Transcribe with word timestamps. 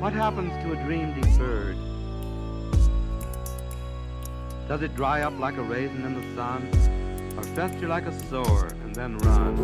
What 0.00 0.14
happens 0.14 0.50
to 0.64 0.72
a 0.72 0.76
dream 0.86 1.12
deferred? 1.20 1.76
Does 4.66 4.80
it 4.80 4.96
dry 4.96 5.20
up 5.20 5.38
like 5.38 5.58
a 5.58 5.62
raisin 5.62 6.06
in 6.06 6.14
the 6.14 6.34
sun, 6.34 6.66
or 7.36 7.42
fester 7.54 7.86
like 7.86 8.06
a 8.06 8.18
sore 8.28 8.68
and 8.82 8.94
then 8.94 9.18
run? 9.18 9.56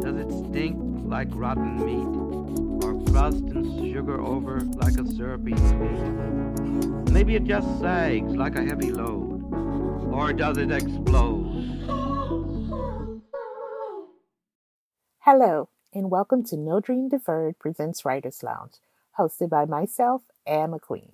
Does 0.00 0.16
it 0.16 0.32
stink 0.50 0.76
like 1.06 1.28
rotten 1.30 1.76
meat, 1.86 2.84
or 2.84 3.00
crust 3.04 3.44
and 3.54 3.92
sugar 3.92 4.20
over 4.20 4.62
like 4.82 4.98
a 4.98 5.06
syrupy 5.06 5.54
sweet? 5.56 7.12
Maybe 7.12 7.36
it 7.36 7.44
just 7.44 7.68
sags 7.78 8.34
like 8.34 8.56
a 8.56 8.64
heavy 8.64 8.90
load, 8.90 9.44
or 10.12 10.32
does 10.32 10.58
it 10.58 10.72
explode? 10.72 11.52
Hello, 15.20 15.68
and 15.94 16.10
welcome 16.10 16.42
to 16.42 16.56
No 16.56 16.80
Dream 16.80 17.08
Deferred 17.08 17.56
presents 17.60 18.04
Writers 18.04 18.42
Lounge, 18.42 18.72
hosted 19.16 19.48
by 19.48 19.64
myself, 19.64 20.22
Anne 20.44 20.72
McQueen. 20.72 21.12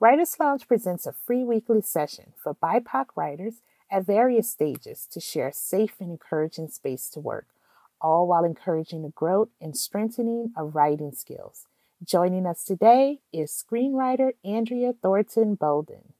Writers 0.00 0.34
Lounge 0.40 0.66
presents 0.66 1.06
a 1.06 1.12
free 1.12 1.44
weekly 1.44 1.80
session 1.80 2.32
for 2.36 2.54
BIPOC 2.54 3.06
writers 3.14 3.62
at 3.88 4.04
various 4.04 4.50
stages 4.50 5.06
to 5.12 5.20
share 5.20 5.52
safe 5.52 5.94
and 6.00 6.10
encouraging 6.10 6.66
space 6.68 7.08
to 7.10 7.20
work, 7.20 7.46
all 8.00 8.26
while 8.26 8.44
encouraging 8.44 9.02
the 9.02 9.10
growth 9.10 9.50
and 9.60 9.76
strengthening 9.76 10.52
of 10.56 10.74
writing 10.74 11.12
skills. 11.12 11.66
Joining 12.04 12.44
us 12.44 12.64
today 12.64 13.20
is 13.32 13.52
screenwriter 13.52 14.32
Andrea 14.44 14.94
Thornton 15.00 15.54
Bolden. 15.54 16.12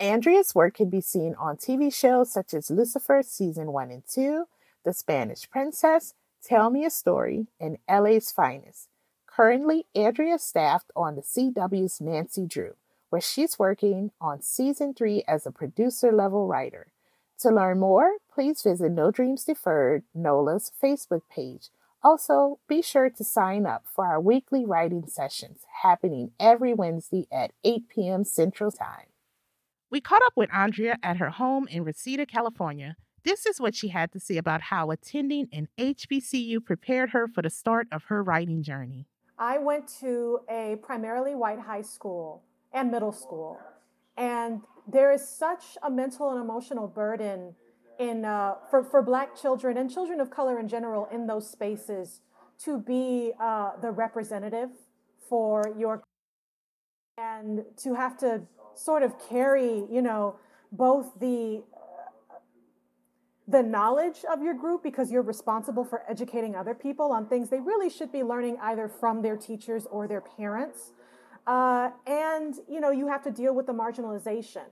Andrea's 0.00 0.54
work 0.54 0.76
can 0.76 0.88
be 0.88 1.02
seen 1.02 1.34
on 1.38 1.58
TV 1.58 1.94
shows 1.94 2.32
such 2.32 2.54
as 2.54 2.70
Lucifer 2.70 3.22
Season 3.22 3.72
1 3.72 3.90
and 3.90 4.02
2, 4.10 4.46
The 4.84 4.94
Spanish 4.94 5.50
Princess, 5.50 6.14
Tell 6.44 6.68
Me 6.68 6.84
a 6.84 6.90
Story, 6.90 7.46
and 7.58 7.78
LA's 7.88 8.30
Finest. 8.30 8.88
Currently, 9.26 9.86
Andrea 9.94 10.38
staffed 10.38 10.90
on 10.94 11.16
the 11.16 11.22
CW's 11.22 12.02
Nancy 12.02 12.44
Drew, 12.46 12.74
where 13.08 13.22
she's 13.22 13.58
working 13.58 14.10
on 14.20 14.42
season 14.42 14.92
three 14.92 15.24
as 15.26 15.46
a 15.46 15.50
producer 15.50 16.12
level 16.12 16.46
writer. 16.46 16.92
To 17.40 17.50
learn 17.50 17.80
more, 17.80 18.18
please 18.32 18.60
visit 18.60 18.92
No 18.92 19.10
Dreams 19.10 19.44
Deferred, 19.44 20.02
NOLA's 20.14 20.70
Facebook 20.82 21.22
page. 21.34 21.70
Also, 22.02 22.58
be 22.68 22.82
sure 22.82 23.08
to 23.08 23.24
sign 23.24 23.64
up 23.64 23.84
for 23.86 24.04
our 24.04 24.20
weekly 24.20 24.66
writing 24.66 25.06
sessions 25.06 25.60
happening 25.82 26.32
every 26.38 26.74
Wednesday 26.74 27.26
at 27.32 27.52
8 27.64 27.88
p.m. 27.88 28.22
Central 28.22 28.70
Time. 28.70 29.06
We 29.90 30.02
caught 30.02 30.22
up 30.26 30.34
with 30.36 30.52
Andrea 30.52 30.98
at 31.02 31.16
her 31.16 31.30
home 31.30 31.66
in 31.68 31.84
Reseda, 31.84 32.26
California, 32.26 32.96
this 33.24 33.46
is 33.46 33.60
what 33.60 33.74
she 33.74 33.88
had 33.88 34.12
to 34.12 34.20
say 34.20 34.36
about 34.36 34.62
how 34.62 34.90
attending 34.90 35.48
an 35.52 35.68
HBCU 35.78 36.64
prepared 36.64 37.10
her 37.10 37.26
for 37.26 37.42
the 37.42 37.50
start 37.50 37.88
of 37.90 38.04
her 38.04 38.22
writing 38.22 38.62
journey. 38.62 39.06
I 39.38 39.58
went 39.58 39.88
to 40.00 40.40
a 40.48 40.76
primarily 40.82 41.34
white 41.34 41.60
high 41.60 41.82
school 41.82 42.42
and 42.72 42.90
middle 42.90 43.12
school, 43.12 43.58
and 44.16 44.60
there 44.86 45.12
is 45.12 45.26
such 45.26 45.76
a 45.82 45.90
mental 45.90 46.30
and 46.30 46.40
emotional 46.40 46.86
burden 46.86 47.54
in 47.98 48.24
uh, 48.24 48.54
for 48.70 48.84
for 48.84 49.02
Black 49.02 49.34
children 49.40 49.76
and 49.76 49.90
children 49.90 50.20
of 50.20 50.30
color 50.30 50.60
in 50.60 50.68
general 50.68 51.08
in 51.10 51.26
those 51.26 51.48
spaces 51.48 52.20
to 52.64 52.78
be 52.78 53.32
uh, 53.40 53.72
the 53.80 53.90
representative 53.90 54.70
for 55.28 55.72
your 55.76 56.02
and 57.18 57.64
to 57.76 57.94
have 57.94 58.16
to 58.18 58.42
sort 58.74 59.02
of 59.02 59.14
carry, 59.28 59.84
you 59.90 60.02
know, 60.02 60.36
both 60.72 61.18
the 61.20 61.62
the 63.46 63.62
knowledge 63.62 64.24
of 64.30 64.42
your 64.42 64.54
group 64.54 64.82
because 64.82 65.10
you're 65.10 65.22
responsible 65.22 65.84
for 65.84 66.02
educating 66.08 66.56
other 66.56 66.74
people 66.74 67.12
on 67.12 67.26
things 67.26 67.50
they 67.50 67.60
really 67.60 67.90
should 67.90 68.10
be 68.10 68.22
learning 68.22 68.56
either 68.62 68.88
from 68.88 69.22
their 69.22 69.36
teachers 69.36 69.86
or 69.90 70.08
their 70.08 70.22
parents. 70.22 70.92
Uh, 71.46 71.90
and 72.06 72.54
you 72.68 72.80
know 72.80 72.90
you 72.90 73.06
have 73.06 73.22
to 73.22 73.30
deal 73.30 73.54
with 73.54 73.66
the 73.66 73.72
marginalization 73.72 74.64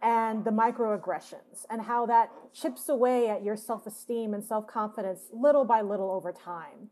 and 0.00 0.44
the 0.44 0.50
microaggressions 0.50 1.64
and 1.68 1.82
how 1.82 2.06
that 2.06 2.30
chips 2.52 2.88
away 2.88 3.28
at 3.28 3.42
your 3.42 3.56
self-esteem 3.56 4.34
and 4.34 4.44
self-confidence 4.44 5.22
little 5.32 5.64
by 5.64 5.80
little 5.80 6.10
over 6.10 6.32
time. 6.32 6.90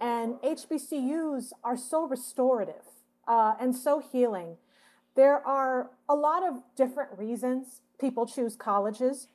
And 0.00 0.34
HBCUs 0.36 1.52
are 1.64 1.76
so 1.76 2.06
restorative 2.06 2.84
uh, 3.26 3.54
and 3.58 3.74
so 3.74 4.00
healing. 4.00 4.56
There 5.14 5.46
are 5.46 5.90
a 6.08 6.14
lot 6.14 6.42
of 6.42 6.62
different 6.76 7.18
reasons 7.18 7.80
people 7.98 8.26
choose 8.26 8.56
colleges 8.56 9.28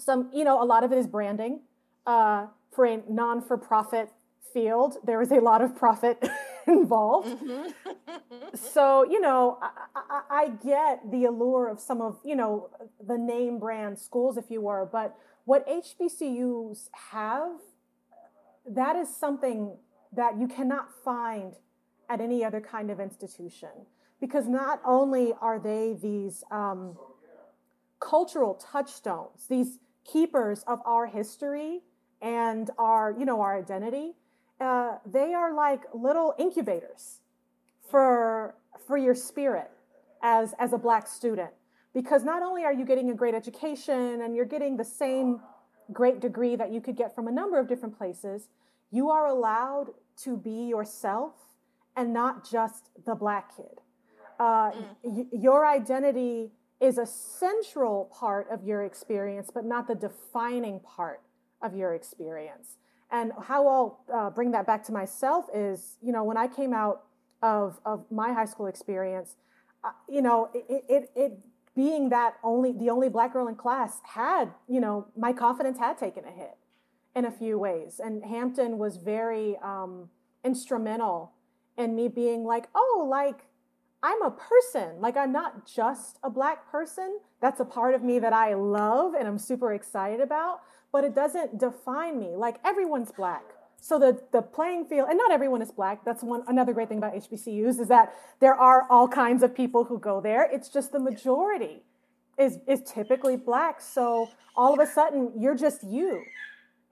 some, 0.00 0.30
you 0.32 0.44
know, 0.44 0.62
a 0.62 0.64
lot 0.64 0.84
of 0.84 0.92
it 0.92 0.98
is 0.98 1.06
branding. 1.06 1.60
Uh, 2.06 2.46
for 2.72 2.86
a 2.86 3.02
non 3.08 3.42
for 3.42 3.56
profit 3.56 4.10
field, 4.52 4.96
there 5.04 5.20
is 5.22 5.30
a 5.30 5.40
lot 5.40 5.62
of 5.62 5.76
profit 5.76 6.28
involved. 6.66 7.28
Mm-hmm. 7.28 8.06
so, 8.54 9.04
you 9.04 9.20
know, 9.20 9.58
I, 9.60 9.70
I, 9.94 10.22
I, 10.30 10.48
get 10.48 11.10
the 11.10 11.24
allure 11.24 11.68
of 11.68 11.80
some 11.80 12.00
of, 12.00 12.18
you 12.24 12.36
know, 12.36 12.70
the 13.06 13.18
name 13.18 13.58
brand 13.58 13.98
schools, 13.98 14.36
if 14.36 14.50
you 14.50 14.60
were, 14.60 14.88
but 14.90 15.16
what 15.44 15.66
HBCUs 15.68 16.88
have, 17.10 17.52
that 18.68 18.96
is 18.96 19.14
something 19.14 19.76
that 20.12 20.38
you 20.38 20.48
cannot 20.48 20.88
find 21.04 21.54
at 22.08 22.20
any 22.20 22.44
other 22.44 22.60
kind 22.60 22.90
of 22.90 23.00
institution. 23.00 23.70
Because 24.20 24.46
not 24.46 24.80
only 24.84 25.32
are 25.40 25.58
they 25.58 25.96
these 26.00 26.44
um, 26.50 26.96
cultural 28.00 28.54
touchstones, 28.54 29.46
these 29.48 29.78
keepers 30.04 30.62
of 30.66 30.80
our 30.84 31.06
history 31.06 31.80
and 32.20 32.70
our, 32.78 33.14
you 33.18 33.24
know, 33.24 33.40
our 33.40 33.58
identity. 33.58 34.12
Uh, 34.60 34.98
they 35.10 35.32
are 35.32 35.54
like 35.54 35.82
little 35.94 36.34
incubators 36.38 37.20
for 37.90 38.54
for 38.86 38.96
your 38.96 39.14
spirit 39.14 39.70
as 40.22 40.54
as 40.58 40.72
a 40.72 40.78
black 40.78 41.06
student 41.06 41.50
because 41.94 42.24
not 42.24 42.42
only 42.42 42.64
are 42.64 42.72
you 42.72 42.84
getting 42.84 43.10
a 43.10 43.14
great 43.14 43.34
education 43.34 44.20
and 44.22 44.36
you're 44.36 44.44
getting 44.44 44.76
the 44.76 44.84
same 44.84 45.40
great 45.92 46.20
degree 46.20 46.56
that 46.56 46.72
you 46.72 46.80
could 46.80 46.96
get 46.96 47.14
from 47.14 47.26
a 47.26 47.32
number 47.32 47.58
of 47.58 47.66
different 47.68 47.96
places 47.96 48.48
you 48.90 49.10
are 49.10 49.26
allowed 49.26 49.86
to 50.16 50.36
be 50.36 50.68
yourself 50.68 51.34
and 51.96 52.12
not 52.12 52.48
just 52.48 52.90
the 53.06 53.14
black 53.14 53.56
kid 53.56 53.80
uh, 54.38 54.70
mm. 54.70 54.74
y- 55.02 55.26
your 55.32 55.66
identity 55.66 56.52
is 56.80 56.98
a 56.98 57.06
central 57.06 58.10
part 58.18 58.48
of 58.50 58.64
your 58.64 58.84
experience, 58.84 59.50
but 59.52 59.64
not 59.64 59.86
the 59.86 59.94
defining 59.94 60.80
part 60.80 61.20
of 61.62 61.74
your 61.74 61.94
experience. 61.94 62.76
And 63.10 63.32
how 63.42 63.66
I'll 63.66 64.04
uh, 64.12 64.30
bring 64.30 64.52
that 64.52 64.66
back 64.66 64.84
to 64.84 64.92
myself 64.92 65.46
is, 65.54 65.96
you 66.00 66.12
know, 66.12 66.24
when 66.24 66.36
I 66.36 66.46
came 66.46 66.72
out 66.72 67.02
of, 67.42 67.80
of 67.84 68.04
my 68.10 68.32
high 68.32 68.44
school 68.44 68.66
experience, 68.66 69.36
uh, 69.84 69.90
you 70.08 70.22
know, 70.22 70.50
it, 70.54 70.84
it, 70.88 71.10
it 71.16 71.38
being 71.74 72.08
that 72.10 72.34
only 72.42 72.72
the 72.72 72.90
only 72.90 73.08
black 73.08 73.32
girl 73.32 73.48
in 73.48 73.54
class 73.54 74.00
had, 74.04 74.52
you 74.68 74.80
know, 74.80 75.06
my 75.16 75.32
confidence 75.32 75.78
had 75.78 75.98
taken 75.98 76.24
a 76.24 76.30
hit 76.30 76.56
in 77.14 77.24
a 77.24 77.30
few 77.30 77.58
ways. 77.58 78.00
And 78.02 78.24
Hampton 78.24 78.78
was 78.78 78.96
very 78.96 79.56
um, 79.62 80.08
instrumental 80.44 81.32
in 81.76 81.94
me 81.96 82.08
being 82.08 82.44
like, 82.44 82.68
oh, 82.74 83.06
like 83.08 83.46
I'm 84.02 84.22
a 84.22 84.30
person. 84.30 85.00
Like, 85.00 85.16
I'm 85.16 85.32
not 85.32 85.66
just 85.66 86.18
a 86.22 86.30
black 86.30 86.70
person. 86.70 87.18
That's 87.40 87.60
a 87.60 87.64
part 87.64 87.94
of 87.94 88.02
me 88.02 88.18
that 88.18 88.32
I 88.32 88.54
love 88.54 89.14
and 89.14 89.28
I'm 89.28 89.38
super 89.38 89.72
excited 89.72 90.20
about, 90.20 90.60
but 90.92 91.04
it 91.04 91.14
doesn't 91.14 91.58
define 91.58 92.18
me. 92.18 92.34
Like, 92.36 92.56
everyone's 92.64 93.12
black. 93.12 93.42
So 93.80 93.98
the, 93.98 94.20
the 94.32 94.42
playing 94.42 94.86
field, 94.86 95.08
and 95.08 95.16
not 95.16 95.30
everyone 95.30 95.62
is 95.62 95.70
black. 95.70 96.04
That's 96.04 96.22
one 96.22 96.42
another 96.46 96.72
great 96.74 96.88
thing 96.88 96.98
about 96.98 97.14
HBCUs 97.14 97.80
is 97.80 97.88
that 97.88 98.14
there 98.38 98.54
are 98.54 98.86
all 98.90 99.08
kinds 99.08 99.42
of 99.42 99.54
people 99.54 99.84
who 99.84 99.98
go 99.98 100.20
there. 100.20 100.48
It's 100.52 100.68
just 100.68 100.92
the 100.92 100.98
majority 101.00 101.82
is 102.38 102.58
is 102.66 102.82
typically 102.82 103.36
black. 103.36 103.80
So 103.80 104.28
all 104.54 104.74
of 104.74 104.80
a 104.80 104.90
sudden, 104.90 105.32
you're 105.38 105.54
just 105.54 105.82
you, 105.82 106.22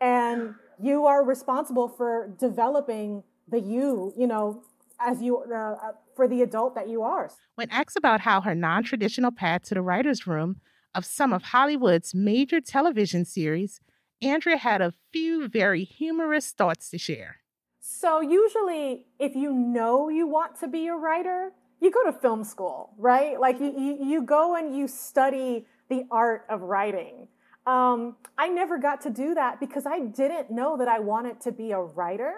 and 0.00 0.54
you 0.80 1.04
are 1.06 1.24
responsible 1.24 1.88
for 1.88 2.34
developing 2.38 3.22
the 3.48 3.60
you. 3.60 4.14
You 4.16 4.26
know, 4.26 4.62
as 4.98 5.20
you 5.20 5.38
uh, 5.38 5.92
for 6.18 6.26
the 6.26 6.42
adult 6.42 6.74
that 6.74 6.88
you 6.88 7.00
are. 7.02 7.30
When 7.54 7.70
asked 7.70 7.96
about 7.96 8.22
how 8.22 8.40
her 8.40 8.52
non 8.52 8.82
traditional 8.82 9.30
path 9.30 9.62
to 9.68 9.74
the 9.74 9.82
writer's 9.82 10.26
room 10.26 10.56
of 10.92 11.04
some 11.04 11.32
of 11.32 11.44
Hollywood's 11.44 12.12
major 12.12 12.60
television 12.60 13.24
series, 13.24 13.80
Andrea 14.20 14.56
had 14.56 14.82
a 14.82 14.92
few 15.12 15.46
very 15.46 15.84
humorous 15.84 16.50
thoughts 16.50 16.90
to 16.90 16.98
share. 16.98 17.36
So, 17.78 18.20
usually, 18.20 19.06
if 19.20 19.36
you 19.36 19.52
know 19.52 20.08
you 20.08 20.26
want 20.26 20.58
to 20.58 20.66
be 20.66 20.88
a 20.88 20.96
writer, 20.96 21.52
you 21.80 21.92
go 21.92 22.02
to 22.04 22.12
film 22.12 22.42
school, 22.42 22.94
right? 22.98 23.38
Like, 23.38 23.60
you, 23.60 23.72
you, 23.78 23.98
you 24.04 24.22
go 24.22 24.56
and 24.56 24.76
you 24.76 24.88
study 24.88 25.66
the 25.88 26.02
art 26.10 26.46
of 26.50 26.62
writing. 26.62 27.28
Um, 27.64 28.16
I 28.36 28.48
never 28.48 28.76
got 28.76 29.00
to 29.02 29.10
do 29.10 29.34
that 29.34 29.60
because 29.60 29.86
I 29.86 30.00
didn't 30.00 30.50
know 30.50 30.76
that 30.78 30.88
I 30.88 30.98
wanted 30.98 31.40
to 31.42 31.52
be 31.52 31.70
a 31.70 31.80
writer 31.80 32.34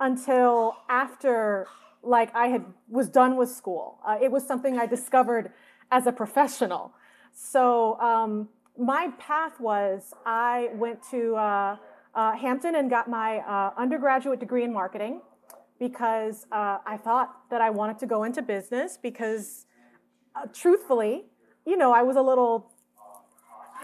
until 0.00 0.78
after 0.88 1.66
like 2.02 2.34
I 2.34 2.48
had 2.48 2.64
was 2.88 3.08
done 3.08 3.36
with 3.36 3.50
school. 3.50 3.98
Uh, 4.06 4.18
it 4.22 4.30
was 4.30 4.46
something 4.46 4.78
I 4.78 4.86
discovered 4.86 5.52
as 5.90 6.06
a 6.06 6.12
professional. 6.12 6.92
So 7.34 7.98
um, 8.00 8.48
my 8.78 9.10
path 9.18 9.60
was 9.60 10.14
I 10.26 10.70
went 10.74 11.02
to 11.10 11.36
uh, 11.36 11.76
uh, 12.14 12.36
Hampton 12.36 12.74
and 12.76 12.90
got 12.90 13.08
my 13.08 13.38
uh, 13.38 13.72
undergraduate 13.76 14.40
degree 14.40 14.64
in 14.64 14.72
marketing. 14.72 15.20
because 15.78 16.46
uh, 16.52 16.78
I 16.86 16.96
thought 16.96 17.48
that 17.50 17.60
I 17.60 17.70
wanted 17.70 17.98
to 18.00 18.06
go 18.06 18.24
into 18.24 18.42
business 18.42 18.98
because, 19.00 19.66
uh, 20.34 20.46
truthfully, 20.52 21.26
you 21.66 21.76
know, 21.76 21.92
I 21.92 22.02
was 22.02 22.16
a 22.16 22.22
little. 22.22 22.72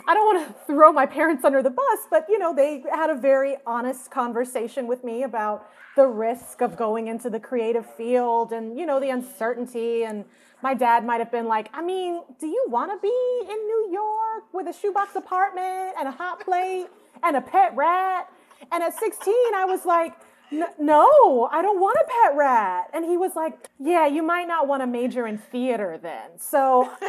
I 0.07 0.15
don't 0.15 0.27
want 0.27 0.49
to 0.49 0.55
throw 0.67 0.93
my 0.93 1.07
parents 1.07 1.45
under 1.45 1.63
the 1.63 1.71
bus, 1.71 1.99
but 2.11 2.27
you 2.29 2.39
know, 2.39 2.55
they 2.55 2.85
had 2.93 3.11
a 3.11 3.15
very 3.15 3.57
honest 3.67 4.11
conversation 4.11 4.87
with 4.87 5.03
me 5.03 5.23
about 5.23 5.71
the 5.97 6.07
risk 6.07 6.61
of 6.61 6.77
going 6.77 7.07
into 7.07 7.31
the 7.31 7.41
creative 7.41 7.87
field 7.95 8.53
and 8.53 8.77
you 8.77 8.85
know 8.85 8.99
the 8.99 9.11
uncertainty 9.11 10.05
and 10.05 10.25
my 10.65 10.75
dad 10.75 11.05
might 11.05 11.19
have 11.19 11.31
been 11.31 11.47
like, 11.47 11.69
I 11.75 11.83
mean, 11.83 12.23
do 12.41 12.47
you 12.47 12.65
want 12.69 12.91
to 12.91 12.99
be 13.01 13.53
in 13.53 13.67
New 13.67 13.91
York 13.93 14.45
with 14.53 14.67
a 14.67 14.73
shoebox 14.73 15.15
apartment 15.15 15.95
and 15.99 16.09
a 16.09 16.11
hot 16.11 16.41
plate 16.41 16.87
and 17.23 17.37
a 17.37 17.43
pet 17.43 17.77
rat? 17.77 18.31
And 18.73 18.83
at 18.83 18.99
16, 18.99 19.35
I 19.55 19.67
was 19.67 19.85
like, 19.85 20.15
no, 20.51 21.49
I 21.53 21.61
don't 21.61 21.81
want 21.81 21.99
a 21.99 22.05
pet 22.05 22.37
rat. 22.37 22.91
And 22.95 23.05
he 23.05 23.19
was 23.19 23.37
like, 23.37 23.69
yeah, 23.79 24.07
you 24.07 24.23
might 24.23 24.49
not 24.49 24.67
want 24.67 24.83
to 24.83 24.87
major 24.87 25.27
in 25.27 25.37
theater 25.37 25.99
then. 26.01 26.31
So 26.39 26.91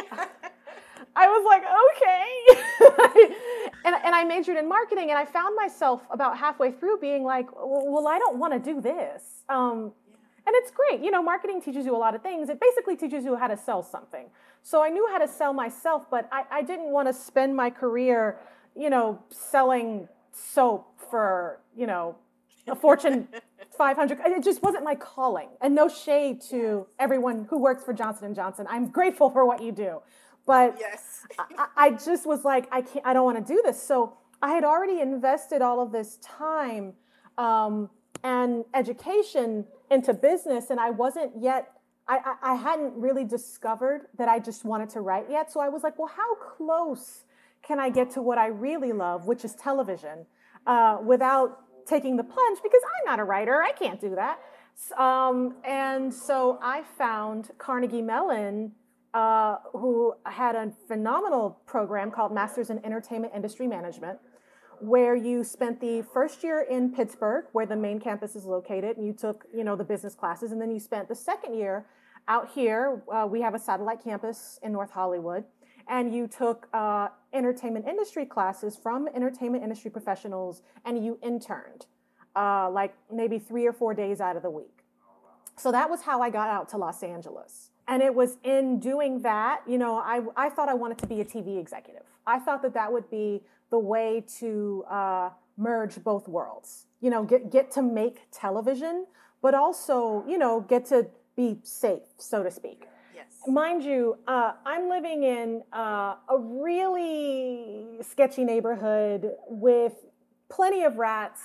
I 1.16 1.26
was 1.28 1.44
like, 1.46 1.62
okay. 1.88 3.22
and, 3.86 3.94
and 3.94 4.04
I 4.16 4.24
majored 4.24 4.56
in 4.56 4.66
marketing 4.66 5.10
and 5.10 5.18
I 5.18 5.26
found 5.26 5.54
myself 5.54 6.00
about 6.10 6.38
halfway 6.38 6.72
through 6.72 7.00
being 7.00 7.22
like, 7.22 7.48
well, 7.54 8.08
I 8.08 8.18
don't 8.18 8.38
want 8.38 8.54
to 8.54 8.58
do 8.58 8.80
this. 8.80 9.44
Um, 9.50 9.92
and 10.46 10.54
it's 10.54 10.70
great. 10.70 11.02
You 11.02 11.10
know, 11.10 11.22
marketing 11.22 11.60
teaches 11.60 11.84
you 11.84 11.94
a 11.94 11.98
lot 11.98 12.14
of 12.14 12.22
things. 12.22 12.48
It 12.48 12.58
basically 12.58 12.96
teaches 12.96 13.26
you 13.26 13.36
how 13.36 13.46
to 13.46 13.58
sell 13.58 13.82
something. 13.82 14.30
So 14.62 14.82
I 14.82 14.88
knew 14.88 15.06
how 15.12 15.18
to 15.18 15.28
sell 15.28 15.52
myself, 15.52 16.06
but 16.10 16.30
I, 16.32 16.44
I 16.50 16.62
didn't 16.62 16.92
want 16.92 17.08
to 17.08 17.12
spend 17.12 17.54
my 17.54 17.68
career, 17.68 18.38
you 18.74 18.88
know, 18.88 19.22
selling 19.28 20.08
soap 20.32 20.98
for, 21.10 21.60
you 21.76 21.86
know, 21.86 22.16
a 22.68 22.74
Fortune 22.74 23.28
500. 23.76 24.18
It 24.24 24.42
just 24.42 24.62
wasn't 24.62 24.84
my 24.84 24.94
calling. 24.94 25.48
And 25.60 25.74
no 25.74 25.88
shade 25.88 26.40
to 26.48 26.86
everyone 26.98 27.46
who 27.50 27.58
works 27.58 27.84
for 27.84 27.92
Johnson 27.92 28.34
& 28.34 28.36
Johnson. 28.36 28.66
I'm 28.70 28.88
grateful 28.88 29.28
for 29.28 29.46
what 29.46 29.62
you 29.62 29.72
do. 29.72 30.00
But 30.46 30.76
yes. 30.78 31.26
I, 31.38 31.66
I 31.76 31.90
just 31.90 32.24
was 32.26 32.44
like, 32.44 32.68
I 32.70 32.82
can't, 32.82 33.04
I 33.04 33.12
don't 33.12 33.24
want 33.24 33.44
to 33.44 33.52
do 33.54 33.60
this. 33.64 33.82
So 33.82 34.14
I 34.40 34.52
had 34.52 34.64
already 34.64 35.00
invested 35.00 35.60
all 35.60 35.80
of 35.80 35.92
this 35.92 36.18
time 36.22 36.92
um, 37.36 37.90
and 38.22 38.64
education 38.72 39.64
into 39.90 40.14
business, 40.14 40.70
and 40.70 40.80
I 40.80 40.90
wasn't 40.90 41.32
yet. 41.38 41.72
I, 42.08 42.18
I, 42.24 42.52
I 42.52 42.54
hadn't 42.54 42.94
really 42.94 43.24
discovered 43.24 44.06
that 44.16 44.28
I 44.28 44.38
just 44.38 44.64
wanted 44.64 44.88
to 44.90 45.00
write 45.00 45.26
yet. 45.28 45.52
So 45.52 45.58
I 45.58 45.68
was 45.68 45.82
like, 45.82 45.98
well, 45.98 46.12
how 46.14 46.36
close 46.36 47.24
can 47.62 47.80
I 47.80 47.90
get 47.90 48.12
to 48.12 48.22
what 48.22 48.38
I 48.38 48.46
really 48.46 48.92
love, 48.92 49.26
which 49.26 49.44
is 49.44 49.54
television, 49.54 50.26
uh, 50.68 50.98
without 51.02 51.58
taking 51.84 52.16
the 52.16 52.22
plunge? 52.22 52.60
Because 52.62 52.80
I'm 52.84 53.10
not 53.10 53.18
a 53.18 53.24
writer, 53.24 53.60
I 53.60 53.72
can't 53.72 54.00
do 54.00 54.14
that. 54.14 54.38
Um, 54.96 55.56
and 55.64 56.12
so 56.12 56.58
I 56.62 56.82
found 56.96 57.50
Carnegie 57.58 58.02
Mellon, 58.02 58.72
uh, 59.16 59.56
who 59.72 60.12
had 60.26 60.54
a 60.54 60.70
phenomenal 60.86 61.58
program 61.64 62.10
called 62.10 62.32
Masters 62.34 62.68
in 62.68 62.84
Entertainment 62.84 63.32
Industry 63.34 63.66
Management 63.66 64.18
where 64.80 65.16
you 65.16 65.42
spent 65.42 65.80
the 65.80 66.02
first 66.12 66.44
year 66.44 66.66
in 66.68 66.92
Pittsburgh, 66.92 67.46
where 67.52 67.64
the 67.64 67.76
main 67.76 67.98
campus 67.98 68.36
is 68.36 68.44
located, 68.44 68.98
and 68.98 69.06
you 69.06 69.14
took, 69.14 69.46
you 69.54 69.64
know, 69.64 69.74
the 69.74 69.84
business 69.84 70.14
classes, 70.14 70.52
and 70.52 70.60
then 70.60 70.70
you 70.70 70.78
spent 70.78 71.08
the 71.08 71.14
second 71.14 71.54
year 71.54 71.86
out 72.28 72.50
here. 72.50 73.02
Uh, 73.10 73.26
we 73.26 73.40
have 73.40 73.54
a 73.54 73.58
satellite 73.58 74.04
campus 74.04 74.58
in 74.62 74.72
North 74.72 74.90
Hollywood, 74.90 75.44
and 75.88 76.14
you 76.14 76.28
took 76.28 76.68
uh, 76.74 77.08
entertainment 77.32 77.86
industry 77.88 78.26
classes 78.26 78.76
from 78.76 79.08
entertainment 79.14 79.64
industry 79.64 79.90
professionals, 79.90 80.60
and 80.84 81.02
you 81.02 81.18
interned, 81.22 81.86
uh, 82.36 82.68
like 82.70 82.94
maybe 83.10 83.38
three 83.38 83.66
or 83.66 83.72
four 83.72 83.94
days 83.94 84.20
out 84.20 84.36
of 84.36 84.42
the 84.42 84.50
week. 84.50 84.84
So 85.56 85.72
that 85.72 85.88
was 85.88 86.02
how 86.02 86.20
I 86.20 86.28
got 86.28 86.50
out 86.50 86.68
to 86.70 86.76
Los 86.76 87.02
Angeles. 87.02 87.70
And 87.88 88.02
it 88.02 88.14
was 88.14 88.38
in 88.42 88.80
doing 88.80 89.22
that, 89.22 89.60
you 89.66 89.78
know, 89.78 89.96
I, 89.96 90.20
I 90.36 90.48
thought 90.48 90.68
I 90.68 90.74
wanted 90.74 90.98
to 90.98 91.06
be 91.06 91.20
a 91.20 91.24
TV 91.24 91.60
executive. 91.60 92.02
I 92.26 92.40
thought 92.40 92.62
that 92.62 92.74
that 92.74 92.92
would 92.92 93.08
be 93.10 93.42
the 93.70 93.78
way 93.78 94.24
to 94.40 94.84
uh, 94.90 95.30
merge 95.56 96.02
both 96.02 96.28
worlds. 96.28 96.86
You 97.00 97.10
know, 97.10 97.22
get 97.22 97.50
get 97.50 97.70
to 97.72 97.82
make 97.82 98.22
television, 98.32 99.06
but 99.42 99.54
also 99.54 100.24
you 100.26 100.38
know 100.38 100.60
get 100.60 100.86
to 100.86 101.06
be 101.36 101.58
safe, 101.62 102.02
so 102.16 102.42
to 102.42 102.50
speak. 102.50 102.88
Yes. 103.14 103.26
Mind 103.46 103.84
you, 103.84 104.16
uh, 104.26 104.52
I'm 104.64 104.88
living 104.88 105.22
in 105.22 105.62
uh, 105.72 106.16
a 106.28 106.38
really 106.38 107.98
sketchy 108.02 108.44
neighborhood 108.44 109.30
with 109.48 109.92
plenty 110.48 110.84
of 110.84 110.96
rats 110.96 111.40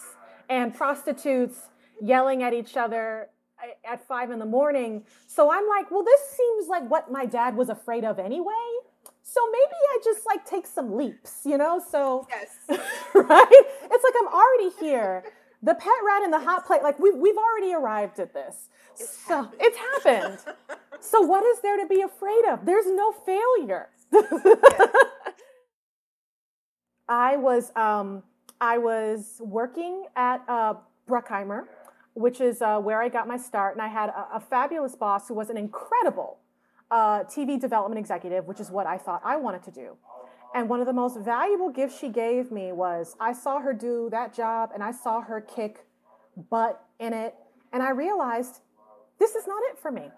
and 0.49 0.73
prostitutes 0.73 1.69
yelling 2.01 2.43
at 2.43 2.53
each 2.53 2.77
other 2.77 3.29
at 3.85 4.07
five 4.07 4.31
in 4.31 4.39
the 4.39 4.45
morning. 4.45 5.03
So 5.27 5.51
I'm 5.51 5.67
like, 5.67 5.91
well, 5.91 6.03
this 6.03 6.21
seems 6.35 6.67
like 6.67 6.89
what 6.89 7.11
my 7.11 7.25
dad 7.25 7.55
was 7.55 7.69
afraid 7.69 8.03
of 8.03 8.19
anyway 8.19 8.81
so 9.23 9.39
maybe 9.51 9.75
I 9.91 9.99
just 10.03 10.25
like 10.25 10.45
take 10.45 10.67
some 10.67 10.95
leaps, 10.97 11.41
you 11.45 11.57
know? 11.57 11.81
So, 11.89 12.27
yes. 12.29 12.49
right? 13.13 13.63
It's 13.83 14.03
like 14.03 14.13
I'm 14.19 14.27
already 14.27 14.71
here. 14.79 15.23
The 15.63 15.75
pet 15.75 15.93
rat 16.05 16.23
in 16.23 16.31
the 16.31 16.39
hot 16.39 16.65
plate, 16.65 16.81
like 16.81 16.99
we've, 16.99 17.15
we've 17.15 17.37
already 17.37 17.73
arrived 17.73 18.19
at 18.19 18.33
this. 18.33 18.67
It's 18.99 19.15
so 19.17 19.43
happened. 19.43 19.61
it's 19.61 19.77
happened. 19.77 20.39
so 20.99 21.21
what 21.21 21.45
is 21.45 21.61
there 21.61 21.77
to 21.77 21.87
be 21.87 22.01
afraid 22.01 22.45
of? 22.51 22.65
There's 22.65 22.87
no 22.87 23.11
failure. 23.11 23.89
I 27.07 27.37
was, 27.37 27.71
um, 27.75 28.23
I 28.59 28.79
was 28.79 29.39
working 29.39 30.05
at 30.15 30.43
uh, 30.47 30.73
Bruckheimer, 31.07 31.65
which 32.13 32.41
is 32.41 32.61
uh, 32.61 32.79
where 32.79 33.01
I 33.01 33.09
got 33.09 33.27
my 33.27 33.37
start, 33.37 33.75
and 33.75 33.81
I 33.81 33.87
had 33.87 34.09
a, 34.09 34.35
a 34.35 34.39
fabulous 34.39 34.95
boss 34.95 35.27
who 35.27 35.33
was 35.33 35.49
an 35.49 35.57
incredible 35.57 36.39
uh, 36.91 37.23
TV 37.23 37.59
development 37.59 37.99
executive, 37.99 38.45
which 38.45 38.59
is 38.59 38.69
what 38.69 38.85
I 38.85 38.97
thought 38.97 39.21
I 39.23 39.37
wanted 39.37 39.63
to 39.63 39.71
do. 39.71 39.97
And 40.53 40.67
one 40.67 40.81
of 40.81 40.85
the 40.85 40.93
most 40.93 41.17
valuable 41.17 41.69
gifts 41.69 41.97
she 41.97 42.09
gave 42.09 42.51
me 42.51 42.73
was 42.73 43.15
I 43.19 43.31
saw 43.31 43.59
her 43.59 43.73
do 43.73 44.09
that 44.11 44.33
job 44.33 44.71
and 44.73 44.83
I 44.83 44.91
saw 44.91 45.21
her 45.21 45.39
kick 45.39 45.85
butt 46.49 46.83
in 46.99 47.13
it. 47.13 47.35
And 47.71 47.81
I 47.81 47.91
realized 47.91 48.59
this 49.17 49.35
is 49.35 49.47
not 49.47 49.61
it 49.71 49.79
for 49.79 49.91
me. 49.91 50.09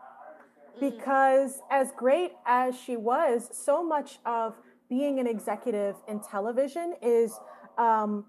Because 0.79 1.61
as 1.69 1.91
great 1.95 2.31
as 2.47 2.75
she 2.79 2.97
was, 2.97 3.47
so 3.51 3.83
much 3.83 4.17
of 4.25 4.55
being 4.89 5.19
an 5.19 5.27
executive 5.27 5.95
in 6.07 6.19
television 6.19 6.95
is 6.99 7.39
um, 7.77 8.25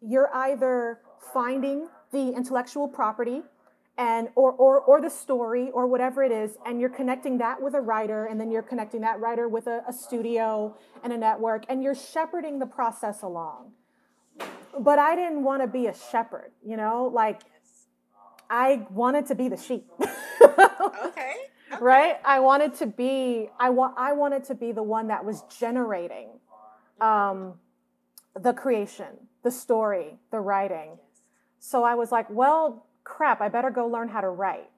you're 0.00 0.32
either 0.32 1.00
finding 1.34 1.88
the 2.12 2.32
intellectual 2.34 2.88
property 2.88 3.42
and 4.00 4.28
or, 4.34 4.52
or 4.52 4.80
or 4.80 5.00
the 5.00 5.10
story 5.10 5.70
or 5.72 5.86
whatever 5.86 6.22
it 6.22 6.32
is 6.32 6.56
and 6.64 6.80
you're 6.80 6.88
connecting 6.88 7.36
that 7.38 7.60
with 7.60 7.74
a 7.74 7.80
writer 7.80 8.24
and 8.24 8.40
then 8.40 8.50
you're 8.50 8.62
connecting 8.62 9.02
that 9.02 9.20
writer 9.20 9.46
with 9.46 9.66
a, 9.66 9.82
a 9.86 9.92
studio 9.92 10.74
and 11.04 11.12
a 11.12 11.18
network 11.18 11.64
and 11.68 11.82
you're 11.82 11.94
shepherding 11.94 12.58
the 12.58 12.66
process 12.66 13.22
along 13.22 13.72
but 14.78 14.98
i 14.98 15.14
didn't 15.14 15.42
want 15.42 15.60
to 15.60 15.68
be 15.68 15.86
a 15.86 15.94
shepherd 16.10 16.50
you 16.64 16.76
know 16.76 17.10
like 17.12 17.42
i 18.48 18.86
wanted 18.90 19.26
to 19.26 19.34
be 19.34 19.48
the 19.48 19.56
sheep 19.56 19.86
okay. 20.42 20.64
okay. 21.04 21.34
right 21.80 22.16
i 22.24 22.40
wanted 22.40 22.74
to 22.74 22.86
be 22.86 23.50
i 23.58 23.68
want 23.68 23.94
i 23.98 24.12
wanted 24.12 24.42
to 24.42 24.54
be 24.54 24.72
the 24.72 24.82
one 24.82 25.08
that 25.08 25.24
was 25.24 25.42
generating 25.58 26.28
um, 27.02 27.54
the 28.34 28.52
creation 28.52 29.28
the 29.42 29.50
story 29.50 30.18
the 30.30 30.40
writing 30.40 30.98
so 31.60 31.84
i 31.84 31.94
was 31.94 32.10
like 32.10 32.28
well 32.28 32.86
crap, 33.04 33.40
I 33.40 33.48
better 33.48 33.70
go 33.70 33.86
learn 33.86 34.08
how 34.08 34.20
to 34.20 34.28
write. 34.28 34.70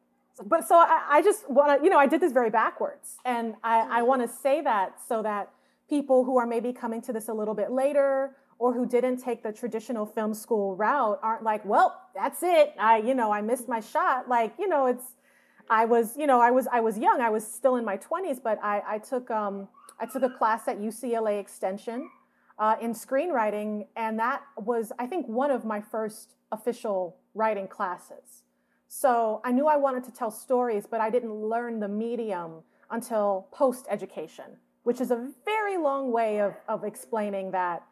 But 0.44 0.66
so 0.66 0.76
I, 0.76 1.02
I 1.10 1.22
just 1.22 1.48
want 1.50 1.78
to, 1.78 1.84
you 1.84 1.90
know, 1.90 1.98
I 1.98 2.06
did 2.06 2.20
this 2.20 2.32
very 2.32 2.50
backwards. 2.50 3.16
And 3.24 3.54
I, 3.62 3.80
I 3.80 3.82
mm-hmm. 3.82 4.06
want 4.06 4.22
to 4.22 4.28
say 4.28 4.62
that 4.62 4.98
so 5.06 5.22
that 5.22 5.50
people 5.88 6.24
who 6.24 6.38
are 6.38 6.46
maybe 6.46 6.72
coming 6.72 7.02
to 7.02 7.12
this 7.12 7.28
a 7.28 7.34
little 7.34 7.54
bit 7.54 7.70
later 7.70 8.36
or 8.58 8.72
who 8.72 8.86
didn't 8.86 9.18
take 9.18 9.42
the 9.42 9.52
traditional 9.52 10.06
film 10.06 10.32
school 10.32 10.74
route 10.76 11.18
aren't 11.22 11.42
like, 11.42 11.64
well, 11.64 12.00
that's 12.14 12.42
it. 12.42 12.74
I, 12.78 12.98
you 12.98 13.14
know, 13.14 13.30
I 13.30 13.42
missed 13.42 13.68
my 13.68 13.80
shot. 13.80 14.28
Like, 14.28 14.54
you 14.58 14.68
know, 14.68 14.86
it's, 14.86 15.04
I 15.68 15.84
was, 15.84 16.16
you 16.16 16.26
know, 16.26 16.40
I 16.40 16.50
was, 16.50 16.66
I 16.72 16.80
was 16.80 16.96
young. 16.98 17.20
I 17.20 17.28
was 17.28 17.46
still 17.46 17.76
in 17.76 17.84
my 17.84 17.96
20s, 17.98 18.42
but 18.42 18.58
I, 18.62 18.82
I 18.86 18.98
took, 18.98 19.30
um, 19.30 19.68
I 20.00 20.06
took 20.06 20.22
a 20.22 20.30
class 20.30 20.68
at 20.68 20.80
UCLA 20.80 21.38
Extension 21.40 22.08
uh, 22.58 22.76
in 22.80 22.92
screenwriting, 22.94 23.86
and 23.96 24.18
that 24.18 24.42
was, 24.56 24.92
I 24.98 25.06
think, 25.06 25.26
one 25.28 25.50
of 25.50 25.64
my 25.64 25.80
first 25.80 26.34
official 26.52 27.16
writing 27.34 27.66
classes. 27.66 28.44
So 28.88 29.40
I 29.44 29.52
knew 29.52 29.66
I 29.66 29.76
wanted 29.76 30.04
to 30.04 30.12
tell 30.12 30.30
stories, 30.30 30.86
but 30.88 31.00
I 31.00 31.10
didn't 31.10 31.34
learn 31.34 31.80
the 31.80 31.88
medium 31.88 32.62
until 32.90 33.48
post 33.50 33.86
education, 33.90 34.44
which 34.84 35.00
is 35.00 35.10
a 35.10 35.30
very 35.44 35.78
long 35.78 36.12
way 36.12 36.40
of, 36.40 36.54
of 36.68 36.84
explaining 36.84 37.50
that 37.52 37.82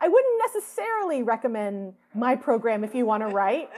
I 0.00 0.08
wouldn't 0.08 0.42
necessarily 0.44 1.22
recommend 1.22 1.94
my 2.14 2.36
program 2.36 2.84
if 2.84 2.94
you 2.94 3.06
want 3.06 3.22
to 3.22 3.28
write. 3.28 3.70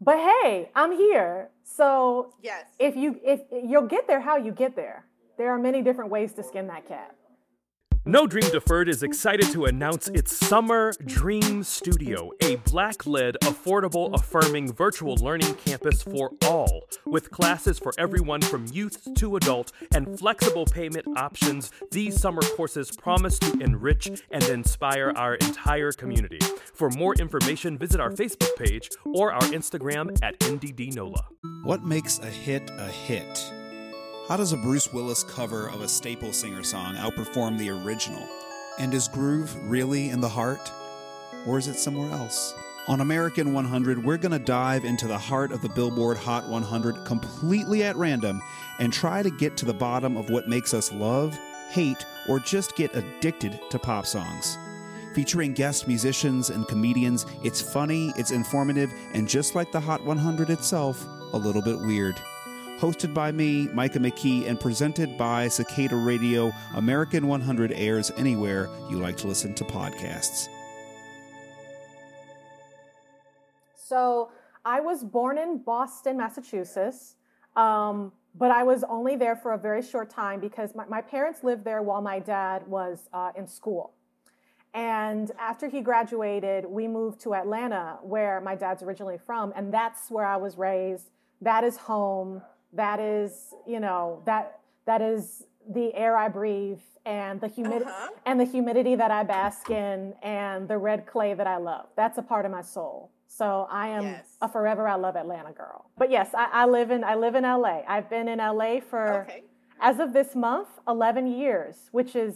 But 0.00 0.18
hey, 0.18 0.70
I'm 0.74 0.92
here. 0.92 1.48
So 1.64 2.34
yes. 2.42 2.66
if 2.78 2.96
you 2.96 3.18
if 3.24 3.40
you'll 3.50 3.86
get 3.86 4.06
there 4.06 4.20
how 4.20 4.36
you 4.36 4.52
get 4.52 4.76
there. 4.76 5.06
There 5.38 5.50
are 5.50 5.58
many 5.58 5.82
different 5.82 6.10
ways 6.10 6.34
to 6.34 6.42
skin 6.42 6.66
that 6.66 6.86
cat. 6.86 7.15
No 8.08 8.24
Dream 8.24 8.48
Deferred 8.52 8.88
is 8.88 9.02
excited 9.02 9.50
to 9.50 9.64
announce 9.64 10.06
its 10.06 10.32
Summer 10.32 10.92
Dream 11.06 11.64
Studio, 11.64 12.30
a 12.40 12.54
black 12.54 13.04
led, 13.04 13.36
affordable, 13.42 14.14
affirming 14.14 14.72
virtual 14.72 15.16
learning 15.16 15.56
campus 15.56 16.04
for 16.04 16.30
all, 16.44 16.84
with 17.04 17.32
classes 17.32 17.80
for 17.80 17.92
everyone 17.98 18.42
from 18.42 18.66
youth 18.72 19.08
to 19.16 19.34
adult 19.34 19.72
and 19.92 20.16
flexible 20.20 20.66
payment 20.66 21.04
options. 21.16 21.72
These 21.90 22.20
summer 22.20 22.42
courses 22.42 22.92
promise 22.92 23.40
to 23.40 23.58
enrich 23.58 24.08
and 24.30 24.44
inspire 24.44 25.12
our 25.16 25.34
entire 25.34 25.90
community. 25.90 26.38
For 26.74 26.90
more 26.90 27.16
information, 27.16 27.76
visit 27.76 27.98
our 27.98 28.12
Facebook 28.12 28.54
page 28.54 28.88
or 29.04 29.32
our 29.32 29.40
Instagram 29.50 30.16
at 30.22 30.38
NDDNOLA. 30.38 31.24
What 31.64 31.82
makes 31.82 32.20
a 32.20 32.26
hit 32.26 32.70
a 32.78 32.86
hit? 32.86 33.65
How 34.28 34.36
does 34.36 34.52
a 34.52 34.56
Bruce 34.56 34.92
Willis 34.92 35.22
cover 35.22 35.68
of 35.68 35.82
a 35.82 35.88
staple 35.88 36.32
singer 36.32 36.64
song 36.64 36.96
outperform 36.96 37.56
the 37.56 37.70
original? 37.70 38.28
And 38.76 38.92
is 38.92 39.06
groove 39.06 39.56
really 39.70 40.10
in 40.10 40.20
the 40.20 40.28
heart? 40.28 40.72
Or 41.46 41.58
is 41.58 41.68
it 41.68 41.78
somewhere 41.78 42.10
else? 42.10 42.52
On 42.88 43.02
American 43.02 43.52
100, 43.52 44.02
we're 44.02 44.16
going 44.16 44.32
to 44.32 44.40
dive 44.40 44.84
into 44.84 45.06
the 45.06 45.16
heart 45.16 45.52
of 45.52 45.62
the 45.62 45.68
Billboard 45.68 46.16
Hot 46.16 46.48
100 46.48 47.04
completely 47.04 47.84
at 47.84 47.94
random 47.94 48.42
and 48.80 48.92
try 48.92 49.22
to 49.22 49.30
get 49.30 49.56
to 49.58 49.64
the 49.64 49.72
bottom 49.72 50.16
of 50.16 50.28
what 50.28 50.48
makes 50.48 50.74
us 50.74 50.90
love, 50.90 51.38
hate, 51.70 52.04
or 52.28 52.40
just 52.40 52.74
get 52.74 52.96
addicted 52.96 53.60
to 53.70 53.78
pop 53.78 54.06
songs. 54.06 54.58
Featuring 55.14 55.52
guest 55.52 55.86
musicians 55.86 56.50
and 56.50 56.66
comedians, 56.66 57.26
it's 57.44 57.62
funny, 57.62 58.12
it's 58.16 58.32
informative, 58.32 58.92
and 59.12 59.28
just 59.28 59.54
like 59.54 59.70
the 59.70 59.78
Hot 59.78 60.04
100 60.04 60.50
itself, 60.50 61.06
a 61.32 61.38
little 61.38 61.62
bit 61.62 61.78
weird 61.78 62.16
hosted 62.78 63.14
by 63.14 63.32
me, 63.32 63.68
Micah 63.72 63.98
McKee, 63.98 64.46
and 64.46 64.60
presented 64.60 65.16
by 65.16 65.48
Cicada 65.48 65.96
Radio. 65.96 66.52
American 66.74 67.26
100 67.26 67.72
airs 67.72 68.10
anywhere 68.16 68.68
you 68.90 68.98
like 68.98 69.16
to 69.18 69.26
listen 69.26 69.54
to 69.54 69.64
podcasts. 69.64 70.48
So 73.74 74.30
I 74.64 74.80
was 74.80 75.04
born 75.04 75.38
in 75.38 75.58
Boston, 75.58 76.18
Massachusetts, 76.18 77.16
um, 77.54 78.12
but 78.34 78.50
I 78.50 78.62
was 78.62 78.84
only 78.84 79.16
there 79.16 79.36
for 79.36 79.52
a 79.52 79.58
very 79.58 79.80
short 79.82 80.10
time 80.10 80.40
because 80.40 80.74
my, 80.74 80.84
my 80.86 81.00
parents 81.00 81.42
lived 81.42 81.64
there 81.64 81.82
while 81.82 82.02
my 82.02 82.18
dad 82.18 82.66
was 82.66 83.08
uh, 83.14 83.32
in 83.36 83.46
school. 83.46 83.94
And 84.74 85.30
after 85.38 85.68
he 85.70 85.80
graduated, 85.80 86.66
we 86.66 86.86
moved 86.86 87.20
to 87.22 87.34
Atlanta, 87.34 87.96
where 88.02 88.42
my 88.42 88.54
dad's 88.54 88.82
originally 88.82 89.16
from, 89.16 89.54
and 89.56 89.72
that's 89.72 90.10
where 90.10 90.26
I 90.26 90.36
was 90.36 90.58
raised. 90.58 91.08
That 91.40 91.64
is 91.64 91.78
home 91.78 92.42
that 92.72 93.00
is 93.00 93.54
you 93.66 93.80
know 93.80 94.22
that 94.26 94.60
that 94.86 95.02
is 95.02 95.44
the 95.68 95.94
air 95.94 96.16
I 96.16 96.28
breathe 96.28 96.80
and 97.04 97.40
the 97.40 97.48
humidity 97.48 97.84
uh-huh. 97.86 98.08
and 98.24 98.38
the 98.38 98.44
humidity 98.44 98.94
that 98.94 99.10
I 99.10 99.22
bask 99.22 99.70
in 99.70 100.14
and 100.22 100.68
the 100.68 100.78
red 100.78 101.06
clay 101.06 101.34
that 101.34 101.46
I 101.46 101.56
love. 101.56 101.86
That's 101.96 102.18
a 102.18 102.22
part 102.22 102.44
of 102.44 102.52
my 102.52 102.62
soul. 102.62 103.10
So 103.28 103.66
I 103.70 103.88
am 103.88 104.04
yes. 104.04 104.24
a 104.40 104.48
forever 104.48 104.88
I 104.88 104.94
love 104.94 105.16
Atlanta 105.16 105.52
girl. 105.52 105.90
But 105.98 106.10
yes, 106.10 106.30
I, 106.34 106.48
I, 106.52 106.66
live 106.66 106.90
in 106.90 107.04
I 107.04 107.16
live 107.16 107.34
in 107.34 107.42
LA. 107.42 107.82
I've 107.86 108.08
been 108.08 108.28
in 108.28 108.38
LA 108.38 108.80
for 108.80 109.22
okay. 109.22 109.44
as 109.80 109.98
of 109.98 110.12
this 110.12 110.34
month, 110.34 110.68
eleven 110.86 111.26
years, 111.26 111.76
which 111.92 112.16
is 112.16 112.34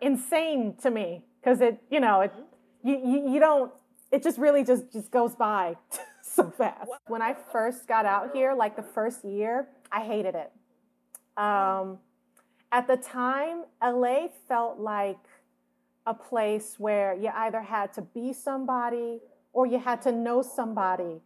insane 0.00 0.74
to 0.82 0.90
me 0.90 1.24
because 1.40 1.60
it 1.60 1.80
you 1.90 2.00
know 2.00 2.20
it 2.20 2.32
you, 2.84 3.00
you, 3.04 3.32
you 3.32 3.40
don't 3.40 3.72
it 4.12 4.22
just 4.22 4.38
really 4.38 4.64
just 4.64 4.92
just 4.92 5.10
goes 5.10 5.34
by 5.34 5.76
so 6.38 6.50
fast. 6.56 6.90
When 7.06 7.20
I 7.20 7.34
first 7.34 7.86
got 7.86 8.06
out 8.06 8.30
here, 8.32 8.54
like 8.54 8.76
the 8.76 8.82
first 8.82 9.24
year, 9.24 9.68
I 9.90 10.00
hated 10.04 10.34
it. 10.34 10.52
Um, 11.36 11.98
at 12.70 12.86
the 12.86 12.96
time, 12.96 13.64
LA 13.82 14.28
felt 14.46 14.78
like 14.78 15.18
a 16.06 16.14
place 16.14 16.76
where 16.78 17.14
you 17.14 17.30
either 17.34 17.60
had 17.60 17.92
to 17.94 18.02
be 18.02 18.32
somebody 18.32 19.20
or 19.52 19.66
you 19.66 19.78
had 19.78 20.00
to 20.02 20.12
know 20.12 20.42
somebody 20.42 21.20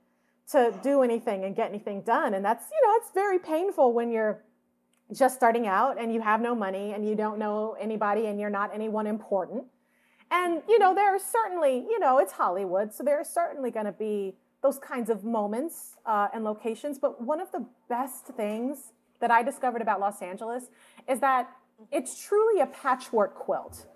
to 0.50 0.74
do 0.82 1.02
anything 1.02 1.44
and 1.44 1.54
get 1.54 1.68
anything 1.68 2.02
done. 2.02 2.34
And 2.34 2.44
that's, 2.44 2.64
you 2.70 2.88
know, 2.88 2.94
it's 2.96 3.10
very 3.12 3.38
painful 3.38 3.92
when 3.92 4.10
you're 4.10 4.42
just 5.12 5.34
starting 5.34 5.66
out 5.66 6.00
and 6.00 6.12
you 6.12 6.20
have 6.20 6.40
no 6.40 6.54
money 6.54 6.92
and 6.92 7.06
you 7.06 7.14
don't 7.14 7.38
know 7.38 7.76
anybody 7.80 8.26
and 8.26 8.40
you're 8.40 8.50
not 8.50 8.74
anyone 8.74 9.06
important. 9.06 9.64
And, 10.30 10.62
you 10.68 10.78
know, 10.78 10.94
there 10.94 11.14
are 11.14 11.18
certainly, 11.18 11.76
you 11.76 11.98
know, 12.00 12.18
it's 12.18 12.32
Hollywood, 12.32 12.94
so 12.94 13.04
there 13.04 13.18
are 13.18 13.24
certainly 13.24 13.70
going 13.70 13.84
to 13.84 13.92
be 13.92 14.34
those 14.62 14.78
kinds 14.78 15.10
of 15.10 15.24
moments 15.24 15.96
uh, 16.06 16.28
and 16.32 16.44
locations. 16.44 16.98
But 16.98 17.20
one 17.20 17.40
of 17.40 17.50
the 17.52 17.66
best 17.88 18.26
things 18.26 18.92
that 19.20 19.30
I 19.30 19.42
discovered 19.42 19.82
about 19.82 20.00
Los 20.00 20.22
Angeles 20.22 20.70
is 21.08 21.20
that 21.20 21.50
it's 21.90 22.20
truly 22.24 22.60
a 22.60 22.66
patchwork 22.66 23.34
quilt 23.34 23.86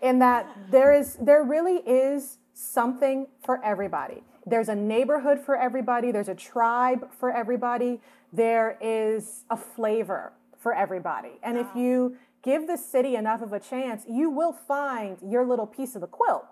in 0.00 0.18
that 0.18 0.46
there 0.70 0.92
is 0.92 1.16
there 1.20 1.42
really 1.42 1.76
is 1.86 2.38
something 2.52 3.26
for 3.44 3.64
everybody. 3.64 4.22
There's 4.44 4.68
a 4.68 4.74
neighborhood 4.74 5.38
for 5.38 5.56
everybody, 5.56 6.10
there's 6.12 6.28
a 6.28 6.34
tribe 6.34 7.08
for 7.18 7.30
everybody, 7.30 8.00
there 8.32 8.76
is 8.80 9.44
a 9.50 9.56
flavor 9.56 10.32
for 10.58 10.74
everybody. 10.74 11.38
And 11.42 11.56
if 11.56 11.68
you 11.76 12.16
give 12.42 12.66
the 12.66 12.76
city 12.76 13.14
enough 13.14 13.40
of 13.40 13.52
a 13.52 13.60
chance, 13.60 14.04
you 14.08 14.30
will 14.30 14.52
find 14.52 15.18
your 15.24 15.46
little 15.46 15.66
piece 15.66 15.94
of 15.94 16.00
the 16.00 16.06
quilt. 16.08 16.44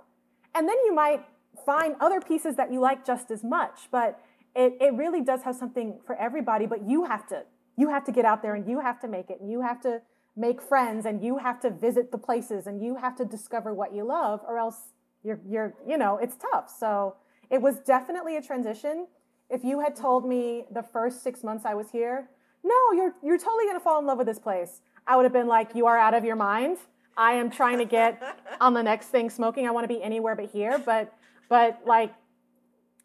And 0.55 0.69
then 0.69 0.77
you 0.85 0.95
might 0.95 1.25
find 1.65 1.95
other 2.01 2.21
pieces 2.21 2.57
that 2.57 2.73
you 2.73 2.81
like 2.81 3.05
just 3.05 3.31
as 3.31 3.43
much. 3.45 3.89
But 3.91 4.21
it, 4.55 4.75
it 4.81 4.95
really 4.95 5.23
does 5.23 5.43
have 5.43 5.57
something 5.57 6.01
for 6.07 6.17
everybody, 6.17 6.67
but 6.67 6.89
you 6.89 7.05
have 7.05 7.27
to 7.29 7.43
you 7.77 7.89
have 7.89 8.05
to 8.05 8.13
get 8.13 8.25
out 8.25 8.43
there 8.43 8.55
and 8.55 8.69
you 8.69 8.81
have 8.81 9.01
to 9.01 9.09
make 9.09 9.31
it 9.31 9.41
and 9.41 9.51
you 9.51 9.63
have 9.63 9.81
to 9.81 10.03
make 10.37 10.61
friends 10.61 11.07
and 11.07 11.25
you 11.25 11.39
have 11.39 11.61
to 11.61 11.71
visit 11.71 12.13
the 12.13 12.19
places 12.19 12.67
and 12.67 12.83
you 12.83 12.97
have 12.97 13.17
to 13.17 13.25
discover 13.25 13.73
what 13.73 13.95
you 13.95 14.05
love 14.05 14.41
or 14.47 14.59
else 14.59 14.93
you're 15.23 15.41
you're 15.49 15.75
you 15.87 15.97
know 15.97 16.19
it's 16.19 16.37
tough. 16.37 16.71
So 16.79 17.17
it 17.49 17.63
was 17.63 17.79
definitely 17.81 18.37
a 18.37 18.43
transition. 18.43 19.07
If 19.49 19.65
you 19.65 19.81
had 19.81 19.97
told 19.97 20.29
me 20.29 20.67
the 20.71 20.83
first 20.83 21.25
six 21.25 21.43
months 21.43 21.65
i 21.65 21.75
was 21.75 21.91
here 21.91 22.31
no 22.63 22.93
you're 22.95 23.15
you're 23.21 23.39
totally 23.39 23.65
going 23.65 23.77
to 23.77 23.83
fall 23.83 23.99
in 23.99 24.07
love 24.07 24.19
with 24.19 24.29
this 24.29 24.39
place 24.39 24.81
i 25.09 25.17
would 25.17 25.25
have 25.25 25.33
been 25.33 25.49
like 25.49 25.75
you 25.75 25.87
are 25.87 25.99
out 25.99 26.15
of 26.15 26.25
your 26.25 26.37
mind. 26.37 26.79
I 27.17 27.33
am 27.33 27.51
trying 27.51 27.79
to 27.79 27.85
get 27.85 28.23
on 28.61 28.75
the 28.75 28.83
next 28.83 29.09
thing 29.09 29.31
smoking. 29.31 29.67
I 29.67 29.71
want 29.71 29.85
to 29.85 29.95
be 29.95 30.03
anywhere 30.03 30.35
but 30.35 30.51
here. 30.51 30.79
But 30.79 31.13
but 31.51 31.81
like, 31.85 32.15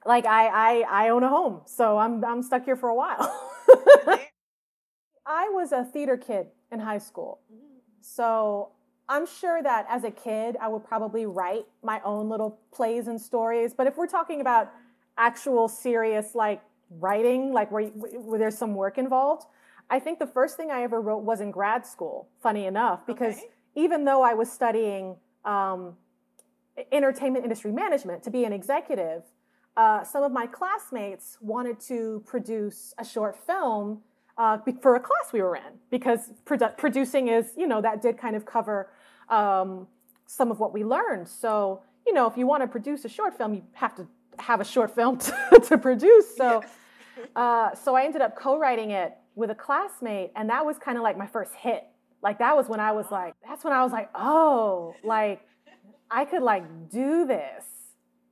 like 0.06 0.26
I, 0.26 0.48
I, 0.48 1.06
I 1.06 1.10
own 1.10 1.24
a 1.24 1.30
home, 1.30 1.62
so 1.66 1.98
I'm, 1.98 2.24
I'm 2.24 2.42
stuck 2.42 2.64
here 2.64 2.78
for 2.78 2.88
a 2.88 2.96
while. 2.96 3.20
I 5.26 5.50
was 5.50 5.72
a 5.72 5.84
theater 5.84 6.16
kid 6.16 6.48
in 6.72 6.80
high 6.80 7.00
school. 7.00 7.42
So 8.00 8.70
I'm 9.10 9.26
sure 9.26 9.62
that 9.64 9.88
as 9.90 10.04
a 10.04 10.12
kid, 10.12 10.56
I 10.62 10.68
would 10.68 10.84
probably 10.84 11.26
write 11.26 11.66
my 11.84 12.00
own 12.06 12.30
little 12.30 12.60
plays 12.72 13.08
and 13.08 13.20
stories. 13.20 13.74
But 13.74 13.88
if 13.88 13.98
we're 13.98 14.08
talking 14.08 14.42
about 14.42 14.72
actual 15.18 15.68
serious, 15.68 16.36
like 16.36 16.62
writing, 16.90 17.52
like 17.52 17.72
where, 17.72 17.86
where 17.88 18.38
there's 18.38 18.58
some 18.58 18.76
work 18.76 19.00
involved, 19.00 19.48
I 19.90 20.00
think 20.00 20.20
the 20.20 20.28
first 20.28 20.56
thing 20.56 20.70
I 20.70 20.84
ever 20.84 21.02
wrote 21.02 21.24
was 21.24 21.42
in 21.42 21.50
grad 21.50 21.86
school, 21.86 22.30
funny 22.42 22.66
enough, 22.66 23.06
because 23.08 23.38
okay. 23.38 23.48
even 23.76 24.06
though 24.06 24.22
I 24.22 24.36
was 24.36 24.52
studying 24.52 25.16
um, 25.46 25.96
entertainment 26.92 27.44
industry 27.44 27.72
management 27.72 28.24
to 28.24 28.30
be 28.30 28.44
an 28.44 28.54
executive, 28.54 29.24
uh, 29.78 30.04
some 30.04 30.24
of 30.24 30.32
my 30.32 30.48
classmates 30.48 31.38
wanted 31.42 31.80
to 31.82 32.24
produce 32.26 32.94
a 32.98 33.06
short 33.06 33.36
film 33.46 34.02
uh, 34.38 34.58
for 34.82 34.96
a 34.96 35.00
class 35.00 35.32
we 35.32 35.42
were 35.42 35.56
in 35.56 35.80
because 35.90 36.32
produ- 36.46 36.78
producing 36.78 37.30
is, 37.30 37.54
you 37.58 37.68
know, 37.68 37.82
that 37.82 38.02
did 38.02 38.18
kind 38.18 38.36
of 38.36 38.46
cover 38.46 38.90
um, 39.30 39.88
some 40.26 40.52
of 40.52 40.60
what 40.60 40.74
we 40.74 40.84
learned. 40.84 41.28
So, 41.28 41.82
you 42.06 42.14
know, 42.14 42.28
if 42.28 42.38
you 42.38 42.46
want 42.46 42.62
to 42.64 42.68
produce 42.68 43.06
a 43.06 43.10
short 43.10 43.38
film, 43.38 43.54
you 43.54 43.64
have 43.74 43.96
to 43.96 44.08
have 44.40 44.60
a 44.60 44.66
short 44.66 44.94
film 44.94 45.18
to, 45.20 45.62
to 45.68 45.78
produce. 45.78 46.36
So, 46.36 46.64
uh, 47.36 47.74
so 47.76 47.96
I 47.96 48.04
ended 48.04 48.22
up 48.22 48.36
co-writing 48.36 48.92
it 48.92 49.14
with 49.36 49.50
a 49.50 49.56
classmate, 49.56 50.32
and 50.36 50.50
that 50.50 50.66
was 50.66 50.78
kind 50.78 50.98
of 50.98 51.04
like 51.04 51.18
my 51.18 51.28
first 51.28 51.54
hit. 51.54 51.86
Like 52.22 52.40
that 52.40 52.56
was 52.56 52.68
when 52.68 52.80
I 52.80 52.92
was 52.92 53.12
like, 53.12 53.34
that's 53.48 53.64
when 53.64 53.74
I 53.74 53.84
was 53.84 53.92
like, 53.92 54.10
oh, 54.16 54.96
like 55.04 55.42
I 56.16 56.24
could 56.24 56.44
like 56.44 56.64
do 56.90 57.26
this. 57.26 57.66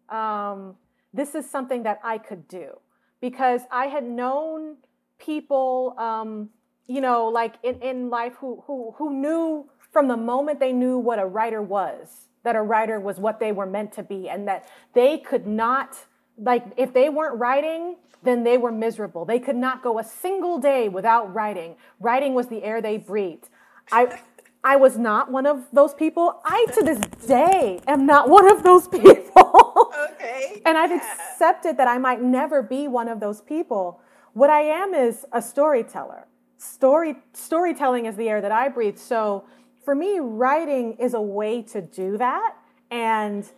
Um, 0.07 0.75
this 1.13 1.35
is 1.35 1.49
something 1.49 1.83
that 1.83 1.99
I 2.01 2.17
could 2.17 2.47
do 2.47 2.79
because 3.19 3.61
I 3.71 3.87
had 3.87 4.05
known 4.05 4.77
people, 5.19 5.93
um, 5.97 6.49
you 6.87 7.01
know, 7.01 7.27
like 7.27 7.55
in, 7.61 7.75
in 7.81 8.09
life 8.09 8.35
who, 8.39 8.63
who, 8.67 8.93
who 8.97 9.13
knew 9.13 9.69
from 9.91 10.07
the 10.07 10.15
moment 10.15 10.61
they 10.61 10.71
knew 10.71 10.97
what 10.97 11.19
a 11.19 11.25
writer 11.25 11.61
was, 11.61 12.07
that 12.43 12.55
a 12.55 12.61
writer 12.61 13.01
was 13.01 13.19
what 13.19 13.39
they 13.39 13.51
were 13.51 13.65
meant 13.65 13.91
to 13.93 14.03
be, 14.03 14.29
and 14.29 14.47
that 14.47 14.67
they 14.93 15.17
could 15.17 15.45
not, 15.45 15.95
like, 16.37 16.63
if 16.77 16.93
they 16.93 17.09
weren't 17.09 17.37
writing, 17.37 17.97
then 18.23 18.43
they 18.43 18.57
were 18.57 18.71
miserable. 18.71 19.25
They 19.25 19.39
could 19.39 19.55
not 19.55 19.83
go 19.83 19.99
a 19.99 20.03
single 20.03 20.57
day 20.57 20.89
without 20.89 21.33
writing. 21.33 21.75
Writing 21.99 22.33
was 22.33 22.47
the 22.47 22.63
air 22.63 22.81
they 22.81 22.97
breathed. 22.97 23.49
I, 23.91 24.19
I 24.63 24.77
was 24.77 24.97
not 24.97 25.31
one 25.31 25.45
of 25.45 25.65
those 25.73 25.93
people. 25.93 26.41
I, 26.45 26.65
to 26.75 26.83
this 26.83 26.99
day, 27.27 27.81
am 27.85 28.05
not 28.05 28.29
one 28.29 28.49
of 28.51 28.63
those 28.63 28.87
people. 28.99 29.91
Okay. 30.11 30.61
and 30.65 30.77
I've 30.77 30.91
yeah. 30.91 30.97
accepted 30.97 31.77
that 31.77 31.87
I 31.87 31.97
might 31.97 32.21
never 32.21 32.61
be 32.61 32.87
one 32.87 33.07
of 33.07 33.19
those 33.19 33.41
people. 33.41 33.99
What 34.33 34.49
I 34.49 34.61
am 34.61 34.93
is 34.93 35.25
a 35.31 35.41
storyteller. 35.41 36.27
Story 36.57 37.15
storytelling 37.33 38.05
is 38.05 38.15
the 38.15 38.29
air 38.29 38.41
that 38.41 38.51
I 38.51 38.69
breathe. 38.69 38.97
So 38.97 39.43
for 39.83 39.93
me, 39.93 40.19
writing 40.19 40.93
is 40.93 41.13
a 41.13 41.21
way 41.21 41.61
to 41.63 41.81
do 41.81 42.17
that 42.17 42.55
and 42.89 43.49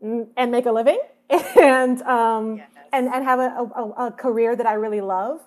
and 0.00 0.50
make 0.50 0.66
a 0.66 0.72
living 0.72 0.98
and 1.30 2.02
um, 2.02 2.56
yes. 2.56 2.68
and 2.92 3.08
and 3.08 3.24
have 3.24 3.38
a, 3.38 3.68
a, 3.76 4.06
a, 4.06 4.12
career 4.12 4.56
that 4.56 4.66
I 4.66 4.74
really 4.74 5.00
love. 5.00 5.40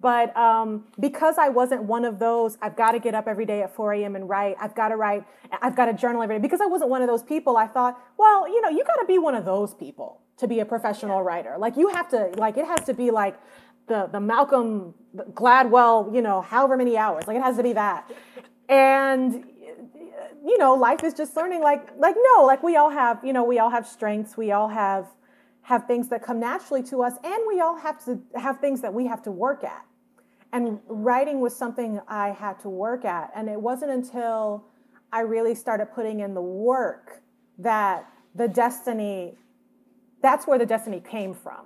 But 0.00 0.36
um, 0.36 0.84
because 1.00 1.38
I 1.38 1.48
wasn't 1.48 1.84
one 1.84 2.04
of 2.04 2.18
those, 2.18 2.58
I've 2.60 2.76
got 2.76 2.92
to 2.92 2.98
get 2.98 3.14
up 3.14 3.26
every 3.26 3.46
day 3.46 3.62
at 3.62 3.74
4 3.74 3.94
a.m. 3.94 4.16
and 4.16 4.28
write. 4.28 4.56
I've 4.60 4.74
got 4.74 4.88
to 4.88 4.96
write. 4.96 5.24
I've 5.62 5.74
got 5.74 5.86
to 5.86 5.94
journal 5.94 6.22
every 6.22 6.36
day. 6.36 6.42
Because 6.42 6.60
I 6.60 6.66
wasn't 6.66 6.90
one 6.90 7.02
of 7.02 7.08
those 7.08 7.22
people, 7.22 7.56
I 7.56 7.66
thought, 7.66 7.98
well, 8.16 8.48
you 8.48 8.60
know, 8.60 8.68
you 8.68 8.84
got 8.84 8.96
to 8.96 9.06
be 9.06 9.18
one 9.18 9.34
of 9.34 9.44
those 9.44 9.74
people 9.74 10.20
to 10.38 10.46
be 10.46 10.60
a 10.60 10.64
professional 10.64 11.22
writer. 11.22 11.56
Like 11.58 11.76
you 11.76 11.88
have 11.88 12.08
to, 12.10 12.30
like 12.36 12.56
it 12.56 12.66
has 12.66 12.84
to 12.86 12.94
be 12.94 13.10
like 13.10 13.38
the 13.88 14.08
the 14.12 14.20
Malcolm 14.20 14.94
Gladwell, 15.16 16.14
you 16.14 16.22
know, 16.22 16.42
however 16.42 16.76
many 16.76 16.96
hours. 16.96 17.26
Like 17.26 17.36
it 17.36 17.42
has 17.42 17.56
to 17.56 17.62
be 17.62 17.72
that. 17.72 18.10
And 18.68 19.44
you 20.44 20.58
know, 20.58 20.74
life 20.74 21.02
is 21.02 21.14
just 21.14 21.36
learning 21.36 21.62
like 21.62 21.88
like 21.98 22.14
no, 22.34 22.44
like 22.44 22.62
we 22.62 22.76
all 22.76 22.90
have, 22.90 23.24
you 23.24 23.32
know, 23.32 23.44
we 23.44 23.58
all 23.58 23.70
have 23.70 23.86
strengths, 23.86 24.36
we 24.36 24.52
all 24.52 24.68
have 24.68 25.06
have 25.62 25.86
things 25.86 26.08
that 26.08 26.22
come 26.22 26.40
naturally 26.40 26.82
to 26.82 27.02
us 27.02 27.14
and 27.22 27.42
we 27.46 27.60
all 27.60 27.76
have 27.76 28.02
to 28.04 28.18
have 28.36 28.58
things 28.58 28.80
that 28.80 28.94
we 28.94 29.06
have 29.06 29.22
to 29.22 29.30
work 29.30 29.64
at. 29.64 29.84
And 30.52 30.80
writing 30.86 31.40
was 31.40 31.54
something 31.54 32.00
I 32.08 32.30
had 32.30 32.58
to 32.60 32.68
work 32.68 33.04
at 33.04 33.30
and 33.34 33.48
it 33.48 33.60
wasn't 33.60 33.90
until 33.90 34.64
I 35.12 35.20
really 35.20 35.54
started 35.54 35.86
putting 35.94 36.20
in 36.20 36.34
the 36.34 36.42
work 36.42 37.22
that 37.58 38.10
the 38.34 38.48
destiny 38.48 39.34
that's 40.20 40.46
where 40.46 40.58
the 40.58 40.66
destiny 40.66 41.00
came 41.00 41.34
from. 41.34 41.64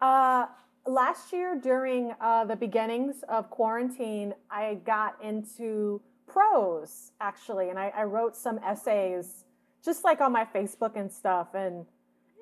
Uh, 0.00 0.46
last 0.86 1.32
year 1.32 1.58
during 1.60 2.14
uh, 2.20 2.44
the 2.44 2.56
beginnings 2.56 3.24
of 3.28 3.50
quarantine, 3.50 4.34
I 4.50 4.78
got 4.84 5.16
into 5.22 6.00
prose 6.26 7.12
actually, 7.20 7.70
and 7.70 7.78
I, 7.78 7.92
I, 7.96 8.04
wrote 8.04 8.36
some 8.36 8.58
essays 8.58 9.44
just 9.84 10.04
like 10.04 10.20
on 10.20 10.32
my 10.32 10.44
Facebook 10.44 10.96
and 10.96 11.10
stuff. 11.10 11.48
And 11.54 11.86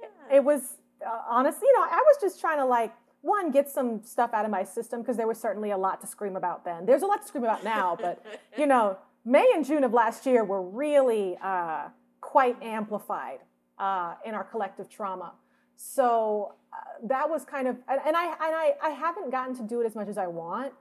yeah. 0.00 0.36
it 0.36 0.44
was 0.44 0.78
uh, 1.06 1.22
honestly, 1.28 1.66
you 1.66 1.78
know, 1.78 1.84
I 1.84 1.96
was 1.96 2.16
just 2.20 2.40
trying 2.40 2.58
to 2.58 2.64
like 2.64 2.92
one 3.22 3.50
get 3.50 3.68
some 3.68 4.02
stuff 4.02 4.30
out 4.34 4.44
of 4.44 4.50
my 4.50 4.64
system 4.64 5.00
because 5.00 5.16
there 5.16 5.26
was 5.26 5.38
certainly 5.38 5.70
a 5.70 5.76
lot 5.76 6.00
to 6.00 6.06
scream 6.06 6.36
about 6.36 6.64
then. 6.64 6.86
There's 6.86 7.02
a 7.02 7.06
lot 7.06 7.22
to 7.22 7.28
scream 7.28 7.44
about 7.44 7.64
now, 7.64 7.96
but 8.00 8.24
you 8.58 8.66
know, 8.66 8.98
May 9.24 9.48
and 9.54 9.64
June 9.64 9.84
of 9.84 9.92
last 9.92 10.26
year 10.26 10.44
were 10.44 10.62
really 10.62 11.36
uh, 11.42 11.88
quite 12.20 12.60
amplified 12.62 13.38
uh, 13.78 14.14
in 14.24 14.34
our 14.34 14.44
collective 14.44 14.88
trauma. 14.88 15.32
So 15.76 16.54
uh, 16.72 17.06
that 17.08 17.28
was 17.28 17.44
kind 17.44 17.68
of, 17.68 17.76
and, 17.88 18.00
and, 18.04 18.16
I 18.16 18.24
and 18.24 18.36
I, 18.40 18.74
I 18.82 18.90
haven't 18.90 19.30
gotten 19.30 19.54
to 19.56 19.62
do 19.62 19.80
it 19.80 19.86
as 19.86 19.94
much 19.94 20.08
as 20.08 20.18
I 20.18 20.26
want, 20.26 20.72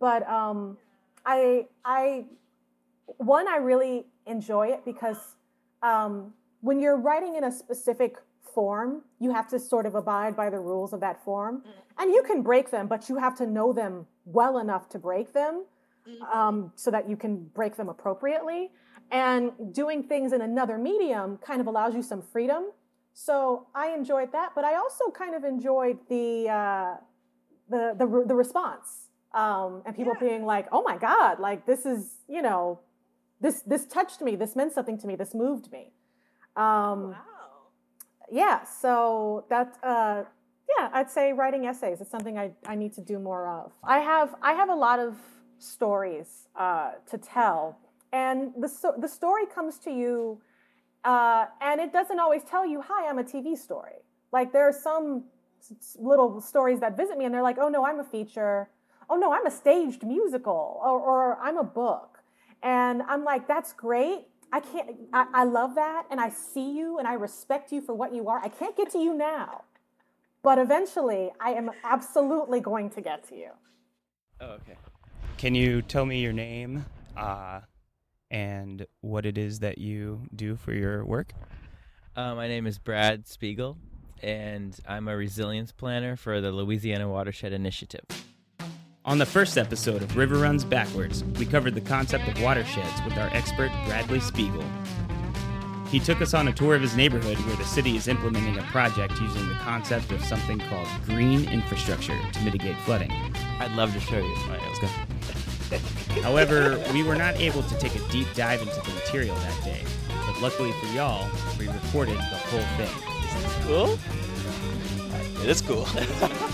but 0.00 0.28
um, 0.28 0.76
I 1.26 1.66
I 1.84 2.26
one 3.18 3.48
I 3.48 3.56
really 3.56 4.06
enjoy 4.26 4.68
it 4.68 4.84
because 4.84 5.36
um, 5.82 6.32
when 6.60 6.80
you're 6.80 6.96
writing 6.96 7.36
in 7.36 7.44
a 7.44 7.52
specific 7.52 8.16
form, 8.54 9.02
you 9.18 9.32
have 9.32 9.48
to 9.48 9.58
sort 9.58 9.86
of 9.86 9.94
abide 9.94 10.36
by 10.36 10.50
the 10.50 10.58
rules 10.58 10.92
of 10.92 11.00
that 11.00 11.24
form, 11.24 11.60
mm-hmm. 11.60 12.02
and 12.02 12.12
you 12.12 12.22
can 12.22 12.42
break 12.42 12.70
them, 12.70 12.86
but 12.86 13.08
you 13.08 13.16
have 13.16 13.36
to 13.36 13.46
know 13.46 13.72
them 13.72 14.06
well 14.24 14.58
enough 14.58 14.88
to 14.90 14.98
break 14.98 15.32
them, 15.32 15.64
mm-hmm. 16.08 16.22
um, 16.38 16.72
so 16.74 16.90
that 16.90 17.08
you 17.08 17.16
can 17.16 17.44
break 17.54 17.76
them 17.76 17.88
appropriately. 17.88 18.70
And 19.10 19.52
doing 19.72 20.02
things 20.02 20.34
in 20.34 20.42
another 20.42 20.76
medium 20.76 21.38
kind 21.38 21.62
of 21.62 21.66
allows 21.66 21.94
you 21.94 22.02
some 22.02 22.20
freedom 22.20 22.64
so 23.20 23.66
I 23.74 23.88
enjoyed 23.88 24.30
that, 24.30 24.52
but 24.54 24.64
I 24.64 24.76
also 24.76 25.10
kind 25.10 25.34
of 25.34 25.42
enjoyed 25.42 25.98
the 26.08 26.48
uh, 26.48 26.94
the, 27.68 27.92
the 27.98 28.24
the 28.28 28.34
response 28.36 29.08
um, 29.34 29.82
and 29.84 29.96
people 29.96 30.12
yeah. 30.14 30.28
being 30.28 30.46
like, 30.46 30.68
"Oh 30.70 30.82
my 30.82 30.96
God! 30.96 31.40
Like 31.40 31.66
this 31.66 31.84
is 31.84 32.18
you 32.28 32.42
know, 32.42 32.78
this 33.40 33.62
this 33.62 33.86
touched 33.86 34.20
me. 34.20 34.36
This 34.36 34.54
meant 34.54 34.72
something 34.72 34.96
to 34.98 35.08
me. 35.08 35.16
This 35.16 35.34
moved 35.34 35.72
me." 35.72 35.90
Um, 36.54 37.10
wow. 37.10 37.16
Yeah. 38.30 38.64
So 38.64 39.44
that 39.50 39.78
uh, 39.82 40.24
yeah, 40.76 40.90
I'd 40.92 41.10
say 41.10 41.32
writing 41.32 41.66
essays 41.66 42.00
is 42.00 42.08
something 42.08 42.38
I 42.38 42.52
I 42.66 42.74
need 42.74 42.94
to 42.94 43.00
do 43.00 43.18
more 43.18 43.48
of. 43.48 43.72
I 43.84 43.98
have 43.98 44.34
I 44.42 44.52
have 44.52 44.68
a 44.68 44.74
lot 44.74 44.98
of 44.98 45.16
stories 45.58 46.48
uh, 46.56 46.92
to 47.10 47.18
tell, 47.18 47.78
and 48.12 48.52
the 48.58 48.68
so, 48.68 48.94
the 48.98 49.08
story 49.08 49.46
comes 49.46 49.78
to 49.78 49.90
you 49.90 50.40
uh, 51.04 51.46
and 51.60 51.80
it 51.80 51.92
doesn't 51.92 52.18
always 52.18 52.42
tell 52.44 52.66
you, 52.66 52.82
hi, 52.82 53.08
I'm 53.08 53.18
a 53.18 53.24
TV 53.24 53.56
story. 53.56 54.02
Like 54.32 54.52
there 54.52 54.68
are 54.68 54.72
some 54.72 55.24
little 55.98 56.40
stories 56.40 56.80
that 56.80 56.96
visit 56.96 57.16
me 57.18 57.24
and 57.24 57.34
they're 57.34 57.42
like, 57.42 57.58
oh 57.58 57.68
no, 57.68 57.84
I'm 57.84 58.00
a 58.00 58.04
feature. 58.04 58.68
Oh 59.08 59.16
no, 59.16 59.32
I'm 59.32 59.46
a 59.46 59.50
staged 59.50 60.04
musical 60.04 60.80
or, 60.84 61.00
or 61.00 61.38
I'm 61.40 61.56
a 61.56 61.64
book. 61.64 62.18
And 62.62 63.02
I'm 63.02 63.24
like, 63.24 63.46
that's 63.48 63.72
great. 63.72 64.26
I 64.52 64.60
can't, 64.60 64.90
I, 65.12 65.26
I 65.34 65.44
love 65.44 65.74
that. 65.74 66.06
And 66.10 66.20
I 66.20 66.30
see 66.30 66.72
you 66.72 66.98
and 66.98 67.06
I 67.06 67.14
respect 67.14 67.72
you 67.72 67.80
for 67.80 67.94
what 67.94 68.14
you 68.14 68.28
are. 68.28 68.40
I 68.42 68.48
can't 68.48 68.76
get 68.76 68.90
to 68.92 68.98
you 68.98 69.14
now, 69.14 69.64
but 70.42 70.58
eventually 70.58 71.30
I 71.40 71.50
am 71.50 71.70
absolutely 71.84 72.60
going 72.60 72.90
to 72.90 73.00
get 73.00 73.28
to 73.28 73.36
you. 73.36 73.50
Oh, 74.40 74.52
okay. 74.52 74.76
Can 75.36 75.54
you 75.54 75.82
tell 75.82 76.06
me 76.06 76.20
your 76.20 76.32
name? 76.32 76.84
Uh, 77.16 77.60
and 78.30 78.86
what 79.00 79.26
it 79.26 79.38
is 79.38 79.60
that 79.60 79.78
you 79.78 80.22
do 80.34 80.56
for 80.56 80.72
your 80.72 81.04
work. 81.04 81.32
Uh, 82.14 82.34
my 82.34 82.48
name 82.48 82.66
is 82.66 82.78
Brad 82.78 83.26
Spiegel, 83.26 83.78
and 84.22 84.76
I'm 84.86 85.08
a 85.08 85.16
resilience 85.16 85.72
planner 85.72 86.16
for 86.16 86.40
the 86.40 86.50
Louisiana 86.50 87.08
Watershed 87.08 87.52
Initiative. 87.52 88.04
On 89.08 89.16
the 89.16 89.24
first 89.24 89.56
episode 89.56 90.02
of 90.02 90.18
River 90.18 90.36
Runs 90.36 90.66
Backwards, 90.66 91.24
we 91.38 91.46
covered 91.46 91.74
the 91.74 91.80
concept 91.80 92.28
of 92.28 92.42
watersheds 92.42 93.02
with 93.06 93.16
our 93.16 93.28
expert 93.28 93.70
Bradley 93.86 94.20
Spiegel. 94.20 94.62
He 95.90 95.98
took 95.98 96.20
us 96.20 96.34
on 96.34 96.46
a 96.48 96.52
tour 96.52 96.74
of 96.74 96.82
his 96.82 96.94
neighborhood 96.94 97.38
where 97.38 97.56
the 97.56 97.64
city 97.64 97.96
is 97.96 98.06
implementing 98.06 98.58
a 98.58 98.62
project 98.64 99.18
using 99.18 99.48
the 99.48 99.54
concept 99.54 100.12
of 100.12 100.22
something 100.22 100.58
called 100.58 100.86
green 101.06 101.48
infrastructure 101.48 102.18
to 102.34 102.40
mitigate 102.42 102.76
flooding. 102.80 103.10
I'd 103.58 103.72
love 103.72 103.94
to 103.94 104.00
show 104.00 104.18
you. 104.18 104.36
All 104.42 104.48
right, 104.48 104.60
let's 104.60 104.78
go. 104.78 106.20
However, 106.20 106.78
we 106.92 107.02
were 107.02 107.16
not 107.16 107.34
able 107.36 107.62
to 107.62 107.78
take 107.78 107.94
a 107.94 108.08
deep 108.10 108.28
dive 108.34 108.60
into 108.60 108.74
the 108.74 108.92
material 108.92 109.36
that 109.36 109.64
day, 109.64 109.84
but 110.26 110.38
luckily 110.42 110.72
for 110.72 110.86
y'all, 110.88 111.26
we 111.58 111.66
recorded 111.66 112.18
the 112.18 112.38
whole 112.50 112.60
thing. 112.76 112.92
Cool? 113.62 113.98
It 115.42 115.48
is 115.48 115.62
cool. 115.62 115.88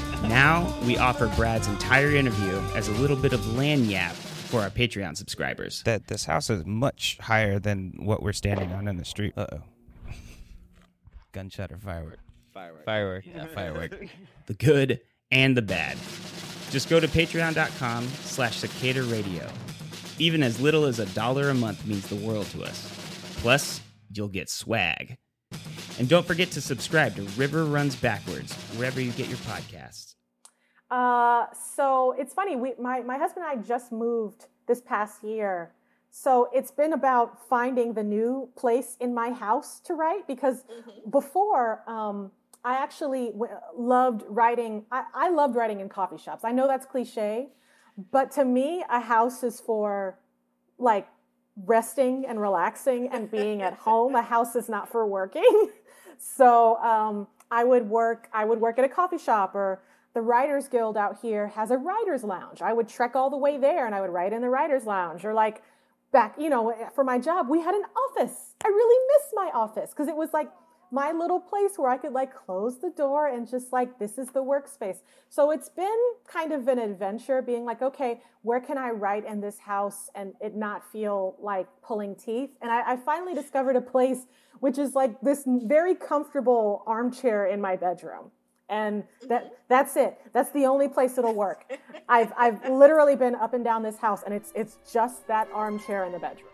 now 0.29 0.73
we 0.85 0.99
offer 0.99 1.29
Brad's 1.37 1.67
entire 1.67 2.11
interview 2.11 2.61
as 2.75 2.89
a 2.89 2.93
little 2.93 3.17
bit 3.17 3.33
of 3.33 3.41
lagniappe 3.41 4.13
for 4.13 4.61
our 4.61 4.71
Patreon 4.71 5.17
subscribers. 5.17 5.83
That 5.85 6.07
this 6.07 6.25
house 6.25 6.51
is 6.51 6.65
much 6.65 7.19
higher 7.21 7.59
than 7.59 7.95
what 7.99 8.23
we're 8.23 8.33
standing 8.33 8.73
on 8.73 8.89
in 8.89 8.97
the 8.97 9.05
street. 9.05 9.35
Uh 9.37 9.47
oh. 9.53 9.63
Gunshot 11.33 11.73
or 11.73 11.79
firework? 11.79 12.19
Firework. 12.53 12.85
Firework. 12.85 13.27
Yeah, 13.27 13.47
firework. 13.47 14.09
the 14.47 14.55
good 14.55 15.01
and 15.31 15.57
the 15.57 15.63
bad. 15.63 15.99
Just 16.71 16.89
go 16.89 17.01
to 17.01 17.09
patreon.com 17.09 18.07
slash 18.23 18.59
cicada 18.59 19.03
radio. 19.03 19.47
Even 20.19 20.43
as 20.43 20.61
little 20.61 20.85
as 20.85 21.01
a 21.01 21.07
dollar 21.07 21.51
a 21.51 21.55
month 21.55 21.85
means 21.87 22.07
the 22.09 22.17
world 22.17 22.47
to 22.47 22.63
us. 22.63 22.89
Plus, 23.41 23.81
you'll 24.13 24.29
get 24.29 24.49
swag. 24.49 25.17
And 25.99 26.09
don't 26.09 26.27
forget 26.27 26.51
to 26.53 26.61
subscribe 26.61 27.17
to 27.17 27.23
River 27.37 27.65
Runs 27.65 27.97
Backwards, 27.97 28.53
wherever 28.77 29.01
you 29.01 29.13
get 29.13 29.29
your 29.29 29.39
podcasts. 29.39 30.14
Uh, 30.95 31.47
so 31.75 32.15
it's 32.17 32.33
funny, 32.33 32.55
we, 32.55 32.73
my, 32.79 33.01
my 33.01 33.19
husband 33.19 33.45
and 33.45 33.59
I 33.59 33.61
just 33.61 33.91
moved 33.91 34.47
this 34.69 34.81
past 34.81 35.25
year. 35.25 35.73
So 36.13 36.49
it's 36.55 36.71
been 36.71 36.93
about 36.93 37.49
finding 37.49 37.95
the 37.95 38.05
new 38.05 38.49
place 38.55 38.97
in 39.01 39.13
my 39.13 39.31
house 39.31 39.81
to 39.87 39.95
write 39.95 40.29
because 40.29 40.63
mm-hmm. 40.63 41.11
before, 41.11 41.83
um, 41.89 42.31
I 42.65 42.75
actually 42.75 43.33
w- 43.33 43.51
loved 43.77 44.23
writing. 44.29 44.85
I, 44.93 45.03
I 45.13 45.31
loved 45.31 45.57
writing 45.57 45.81
in 45.81 45.89
coffee 45.89 46.17
shops. 46.17 46.45
I 46.45 46.53
know 46.53 46.69
that's 46.69 46.87
cliche, 46.87 47.49
but 48.13 48.31
to 48.33 48.45
me, 48.45 48.85
a 48.89 49.01
house 49.01 49.43
is 49.43 49.59
for 49.59 50.17
like 50.79 51.09
resting 51.65 52.25
and 52.25 52.41
relaxing 52.41 53.09
and 53.09 53.29
being 53.29 53.63
at 53.63 53.75
home. 53.89 54.15
A 54.15 54.23
house 54.23 54.55
is 54.55 54.69
not 54.69 54.89
for 54.89 55.05
working. 55.09 55.71
so 56.19 56.77
um, 56.77 57.27
I 57.51 57.65
would 57.65 57.91
work. 57.91 58.29
I 58.33 58.45
would 58.45 58.61
work 58.61 58.79
at 58.79 58.85
a 58.85 58.89
coffee 58.89 59.19
shop 59.19 59.57
or 59.57 59.83
the 60.15 60.23
Writers 60.23 60.69
Guild 60.69 60.97
out 60.97 61.19
here 61.21 61.49
has 61.49 61.71
a 61.71 61.77
writers 61.77 62.23
lounge. 62.23 62.63
I 62.63 62.73
would 62.73 62.89
trek 62.89 63.17
all 63.17 63.31
the 63.31 63.37
way 63.37 63.59
there 63.59 63.85
and 63.85 63.95
I 63.95 64.01
would 64.01 64.11
write 64.11 64.33
in 64.33 64.41
the 64.41 64.49
writers 64.49 64.85
lounge 64.85 65.25
or 65.25 65.35
like 65.35 65.63
back, 66.13 66.37
you 66.39 66.49
know, 66.49 66.73
for 66.95 67.03
my 67.03 67.19
job, 67.19 67.49
we 67.49 67.61
had 67.61 67.75
an 67.75 67.83
office. 68.09 68.55
I 68.65 68.69
really 68.69 69.07
miss 69.09 69.33
my 69.35 69.51
office 69.53 69.91
because 69.91 70.07
it 70.07 70.17
was 70.17 70.33
like 70.33 70.49
my 70.93 71.11
little 71.11 71.41
place 71.41 71.73
where 71.77 71.91
I 71.91 71.97
could 71.97 72.13
like 72.13 72.33
close 72.33 72.79
the 72.79 72.91
door 72.91 73.27
and 73.27 73.51
just 73.51 73.73
like, 73.73 73.99
this 73.99 74.17
is 74.17 74.29
the 74.29 74.45
workspace. 74.45 74.99
So 75.29 75.51
it's 75.51 75.69
been 75.69 75.99
kind 76.29 76.53
of 76.53 76.69
an 76.69 76.79
adventure 76.79 77.43
being 77.43 77.65
like, 77.65 77.83
okay, 77.83 78.21
where 78.43 78.61
can 78.61 78.79
I 78.79 78.91
write 78.91 79.27
in 79.27 79.41
this 79.41 79.59
house 79.59 80.09
and 80.15 80.35
it 80.41 80.55
not 80.55 80.89
feel 80.93 81.35
like 81.41 81.67
pulling 81.83 82.15
teeth? 82.15 82.51
And 82.63 82.71
I, 82.71 82.93
I 82.93 82.97
finally 82.99 83.35
discovered 83.35 83.75
a 83.75 83.81
place 83.81 84.27
which 84.61 84.79
is 84.79 84.95
like 84.95 85.21
this 85.21 85.43
very 85.45 85.97
comfortable 85.97 86.85
armchair 86.87 87.47
in 87.47 87.61
my 87.61 87.75
bedroom. 87.75 88.31
And 88.69 89.05
that 89.29 89.45
mm-hmm. 89.45 89.55
that's 89.69 89.97
it. 89.97 90.19
That's 90.33 90.51
the 90.51 90.65
only 90.65 90.89
place 90.89 91.19
it'll 91.19 91.35
work. 91.35 91.71
I've 92.09 92.33
I've 92.37 92.69
literally 92.69 93.17
been 93.17 93.35
up 93.35 93.55
and 93.55 93.65
down 93.65 93.83
this 93.83 93.99
house 93.99 94.23
and 94.25 94.35
it's 94.35 94.53
it's 94.55 94.79
just 94.91 95.27
that 95.29 95.49
armchair 95.53 96.05
in 96.05 96.13
the 96.13 96.19
bedroom. 96.19 96.54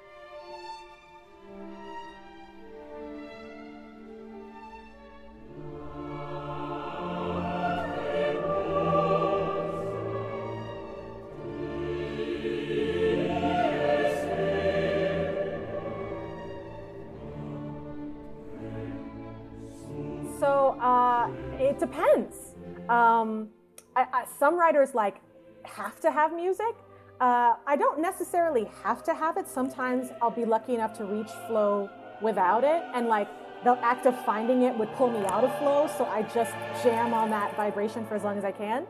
I, 24.71 24.75
some 24.75 24.81
writers 24.81 24.95
like 24.95 25.17
have 25.65 26.01
to 26.01 26.11
have 26.11 26.33
music. 26.33 26.75
Uh, 27.21 27.55
I 27.67 27.77
don't 27.77 28.01
necessarily 28.01 28.69
have 28.83 29.03
to 29.05 29.15
have 29.15 29.37
it. 29.37 29.47
Sometimes 29.47 30.09
I'll 30.23 30.31
be 30.31 30.45
lucky 30.45 30.75
enough 30.75 30.97
to 30.99 31.05
reach 31.05 31.31
flow 31.47 31.91
without 32.23 32.65
it, 32.65 32.83
and 32.95 33.09
like 33.09 33.29
the 33.65 33.73
act 33.83 34.07
of 34.07 34.25
finding 34.25 34.63
it 34.63 34.79
would 34.79 34.91
pull 34.93 35.11
me 35.11 35.27
out 35.27 35.45
of 35.45 35.59
flow. 35.59 35.89
So 35.99 36.05
I 36.07 36.23
just 36.23 36.53
jam 36.83 37.13
on 37.13 37.31
that 37.31 37.57
vibration 37.57 38.07
for 38.07 38.15
as 38.15 38.25
long 38.25 38.39
as 38.39 38.45
I 38.45 38.53
can. 38.53 38.87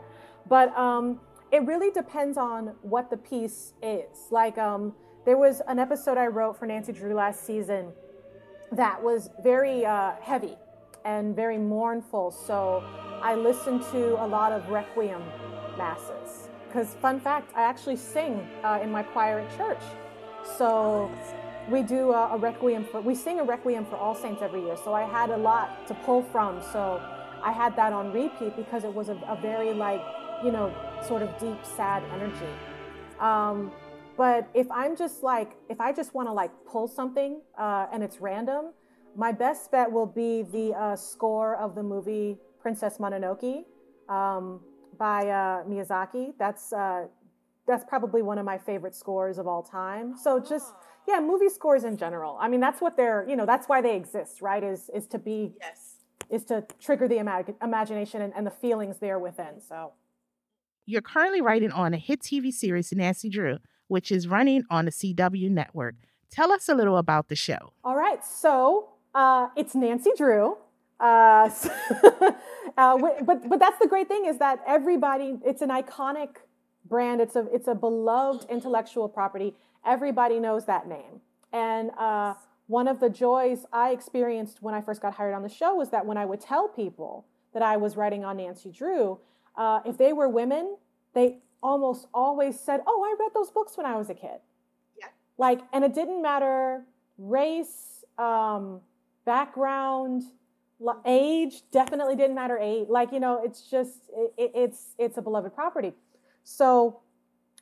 But 0.48 0.76
um, 0.76 1.20
it 1.50 1.64
really 1.64 1.90
depends 1.90 2.36
on 2.36 2.74
what 2.82 3.10
the 3.10 3.16
piece 3.16 3.72
is. 3.82 4.28
Like 4.30 4.58
um, 4.58 4.94
there 5.24 5.36
was 5.36 5.62
an 5.66 5.78
episode 5.78 6.18
I 6.18 6.26
wrote 6.26 6.58
for 6.58 6.66
Nancy 6.66 6.92
Drew 6.92 7.14
last 7.14 7.44
season 7.44 7.92
that 8.72 9.02
was 9.02 9.30
very 9.42 9.84
uh, 9.84 10.12
heavy 10.20 10.56
and 11.04 11.34
very 11.34 11.58
mournful. 11.58 12.30
So 12.30 12.84
I 13.22 13.34
listened 13.34 13.82
to 13.90 14.22
a 14.22 14.26
lot 14.26 14.52
of 14.52 14.68
requiem 14.68 15.22
masses. 15.76 16.48
Because, 16.66 16.94
fun 16.94 17.18
fact, 17.18 17.52
I 17.56 17.62
actually 17.62 17.96
sing 17.96 18.46
uh, 18.62 18.80
in 18.82 18.90
my 18.92 19.02
choir 19.02 19.40
at 19.40 19.56
church. 19.56 19.82
So 20.56 21.10
we 21.68 21.82
do 21.82 22.12
a, 22.12 22.34
a, 22.34 22.36
requiem 22.36 22.84
for, 22.84 23.00
we 23.00 23.14
sing 23.14 23.40
a 23.40 23.44
requiem 23.44 23.84
for 23.84 23.96
all 23.96 24.14
saints 24.14 24.40
every 24.42 24.62
year. 24.62 24.76
So 24.76 24.94
I 24.94 25.02
had 25.02 25.30
a 25.30 25.36
lot 25.36 25.86
to 25.88 25.94
pull 25.94 26.22
from. 26.22 26.62
So 26.72 27.02
I 27.42 27.52
had 27.52 27.74
that 27.76 27.92
on 27.92 28.12
repeat 28.12 28.56
because 28.56 28.84
it 28.84 28.94
was 28.94 29.08
a, 29.08 29.14
a 29.28 29.38
very, 29.40 29.74
like, 29.74 30.02
you 30.44 30.52
know, 30.52 30.72
sort 31.06 31.22
of 31.22 31.36
deep, 31.38 31.58
sad 31.64 32.02
energy. 32.14 32.52
Um, 33.18 33.72
but 34.16 34.48
if 34.54 34.70
I'm 34.70 34.96
just 34.96 35.22
like, 35.22 35.52
if 35.68 35.80
I 35.80 35.92
just 35.92 36.14
want 36.14 36.28
to 36.28 36.32
like 36.32 36.50
pull 36.66 36.86
something 36.88 37.40
uh, 37.58 37.86
and 37.92 38.02
it's 38.02 38.20
random, 38.20 38.72
my 39.16 39.32
best 39.32 39.70
bet 39.72 39.90
will 39.90 40.06
be 40.06 40.42
the 40.42 40.72
uh, 40.72 40.96
score 40.96 41.56
of 41.56 41.74
the 41.74 41.82
movie 41.82 42.38
Princess 42.60 42.98
Mononoke 42.98 43.64
um, 44.08 44.60
by 45.00 45.28
uh, 45.28 45.64
Miyazaki. 45.64 46.34
That's 46.38 46.72
uh, 46.72 47.06
that's 47.66 47.84
probably 47.84 48.22
one 48.22 48.38
of 48.38 48.44
my 48.44 48.58
favorite 48.58 48.94
scores 48.94 49.38
of 49.38 49.48
all 49.48 49.62
time. 49.62 50.16
So 50.16 50.38
just 50.38 50.74
yeah, 51.08 51.18
movie 51.18 51.48
scores 51.48 51.82
in 51.82 51.96
general. 51.96 52.36
I 52.38 52.46
mean, 52.48 52.60
that's 52.60 52.80
what 52.80 52.96
they're 52.96 53.26
you 53.28 53.34
know 53.34 53.46
that's 53.46 53.68
why 53.68 53.80
they 53.80 53.96
exist, 53.96 54.40
right? 54.42 54.62
Is 54.62 54.90
is 54.94 55.08
to 55.08 55.18
be 55.18 55.54
yes. 55.60 55.96
is 56.28 56.44
to 56.44 56.64
trigger 56.78 57.08
the 57.08 57.18
ima- 57.18 57.46
imagination 57.62 58.22
and, 58.22 58.32
and 58.36 58.46
the 58.46 58.52
feelings 58.52 58.98
there 58.98 59.18
within. 59.18 59.60
So 59.66 59.94
you're 60.86 61.02
currently 61.02 61.40
writing 61.40 61.72
on 61.72 61.94
a 61.94 61.98
hit 61.98 62.20
TV 62.20 62.52
series, 62.52 62.92
Nancy 62.92 63.30
Drew, 63.30 63.58
which 63.88 64.12
is 64.12 64.28
running 64.28 64.64
on 64.70 64.84
the 64.84 64.90
CW 64.92 65.50
network. 65.50 65.94
Tell 66.30 66.52
us 66.52 66.68
a 66.68 66.74
little 66.74 66.98
about 66.98 67.28
the 67.28 67.36
show. 67.36 67.72
All 67.82 67.96
right, 67.96 68.24
so 68.24 68.90
uh, 69.14 69.48
it's 69.56 69.74
Nancy 69.74 70.10
Drew. 70.16 70.58
Uh, 71.00 71.48
uh, 72.76 72.98
but 73.24 73.48
but 73.48 73.58
that's 73.58 73.78
the 73.80 73.88
great 73.88 74.06
thing 74.06 74.26
is 74.26 74.38
that 74.38 74.60
everybody 74.66 75.38
it's 75.44 75.62
an 75.62 75.70
iconic 75.70 76.36
brand. 76.84 77.20
It's 77.20 77.36
a 77.36 77.46
it's 77.52 77.68
a 77.68 77.74
beloved 77.74 78.48
intellectual 78.50 79.08
property. 79.08 79.54
Everybody 79.86 80.38
knows 80.38 80.66
that 80.66 80.86
name. 80.86 81.22
And 81.52 81.90
uh, 81.98 82.34
one 82.66 82.86
of 82.86 83.00
the 83.00 83.08
joys 83.08 83.64
I 83.72 83.90
experienced 83.90 84.62
when 84.62 84.74
I 84.74 84.82
first 84.82 85.00
got 85.00 85.14
hired 85.14 85.34
on 85.34 85.42
the 85.42 85.48
show 85.48 85.74
was 85.74 85.88
that 85.90 86.04
when 86.04 86.18
I 86.18 86.26
would 86.26 86.40
tell 86.40 86.68
people 86.68 87.24
that 87.54 87.62
I 87.62 87.78
was 87.78 87.96
writing 87.96 88.24
on 88.24 88.36
Nancy 88.36 88.70
Drew, 88.70 89.18
uh, 89.56 89.80
if 89.86 89.96
they 89.96 90.12
were 90.12 90.28
women, 90.28 90.76
they 91.14 91.38
almost 91.62 92.08
always 92.12 92.60
said, 92.60 92.82
"Oh, 92.86 93.02
I 93.02 93.16
read 93.18 93.32
those 93.34 93.50
books 93.50 93.76
when 93.76 93.86
I 93.86 93.96
was 93.96 94.10
a 94.10 94.14
kid." 94.14 94.40
Yeah. 94.98 95.06
Like, 95.38 95.60
and 95.72 95.82
it 95.82 95.94
didn't 95.94 96.20
matter 96.20 96.84
race. 97.16 98.04
Um, 98.18 98.82
background 99.24 100.24
age 101.04 101.62
definitely 101.70 102.16
didn't 102.16 102.34
matter 102.34 102.58
age 102.58 102.86
like 102.88 103.12
you 103.12 103.20
know 103.20 103.40
it's 103.44 103.62
just 103.70 104.10
it, 104.36 104.52
it's 104.54 104.94
it's 104.98 105.18
a 105.18 105.22
beloved 105.22 105.54
property. 105.54 105.92
So 106.42 107.00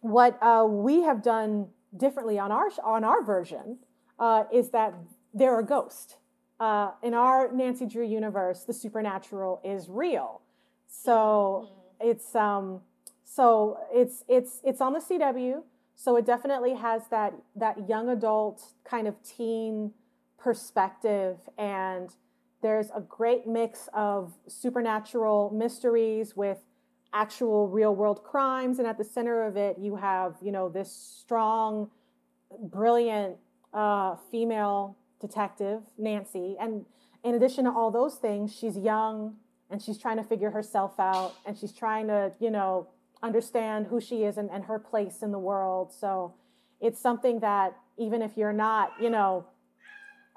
what 0.01 0.41
uh, 0.43 0.67
we 0.69 1.03
have 1.03 1.23
done 1.23 1.69
differently 1.97 2.39
on 2.39 2.53
our 2.53 2.69
on 2.85 3.05
our 3.05 3.23
version 3.25 3.79
uh, 4.19 4.45
is 4.53 4.71
that 4.71 4.95
there 5.35 5.55
are 5.55 5.63
ghosts 5.63 6.17
uh, 6.61 6.93
in 7.03 7.15
our 7.15 7.53
nancy 7.53 7.87
drew 7.87 8.07
universe 8.07 8.65
the 8.65 8.73
supernatural 8.73 9.61
is 9.65 9.89
real. 9.89 10.41
So 10.87 11.69
it's 12.01 12.35
um 12.35 12.81
so 13.25 13.79
it's 13.93 14.25
it's 14.29 14.61
it's 14.65 14.81
on 14.81 14.93
the 14.93 15.01
cw 15.01 15.63
so 15.97 16.17
it 16.17 16.25
definitely 16.25 16.75
has 16.75 17.03
that 17.11 17.35
that 17.57 17.89
young 17.89 18.09
adult 18.09 18.63
kind 18.85 19.09
of 19.09 19.17
teen 19.23 19.93
perspective 20.39 21.37
and 21.59 22.11
there's 22.63 22.91
a 22.95 23.01
great 23.01 23.47
mix 23.47 23.89
of 23.93 24.33
supernatural 24.47 25.51
mysteries 25.55 26.37
with 26.37 26.59
actual 27.13 27.69
real 27.69 27.95
world 27.95 28.23
crimes 28.23 28.79
and 28.79 28.87
at 28.87 28.99
the 28.99 29.05
center 29.05 29.43
of 29.43 29.57
it 29.57 29.79
you 29.79 29.97
have 29.97 30.37
you 30.43 30.53
know 30.53 30.69
this 30.69 30.93
strong 30.93 31.91
brilliant 32.63 33.37
uh, 33.73 34.17
female 34.31 34.97
detective 35.21 35.83
nancy. 35.97 36.57
And 36.61 36.85
in 37.25 37.35
addition 37.35 37.65
to 37.65 37.71
all 37.71 37.91
those 37.91 38.17
things 38.17 38.55
she's 38.55 38.77
young 38.77 39.37
and 39.71 39.83
she's 39.83 39.99
trying 39.99 40.17
to 40.17 40.23
figure 40.23 40.51
herself 40.51 40.99
out 40.99 41.35
and 41.45 41.57
she's 41.57 41.73
trying 41.73 42.07
to 42.07 42.33
you 42.39 42.51
know 42.51 42.89
understand 43.23 43.87
who 43.87 44.01
she 44.01 44.23
is 44.23 44.39
and, 44.39 44.49
and 44.51 44.65
her 44.65 44.79
place 44.79 45.23
in 45.23 45.33
the 45.33 45.39
world. 45.39 45.93
So 45.93 46.35
it's 46.81 47.01
something 47.01 47.41
that 47.41 47.77
even 47.97 48.23
if 48.23 48.37
you're 48.37 48.53
not 48.53 48.93
you 49.01 49.11
know 49.11 49.47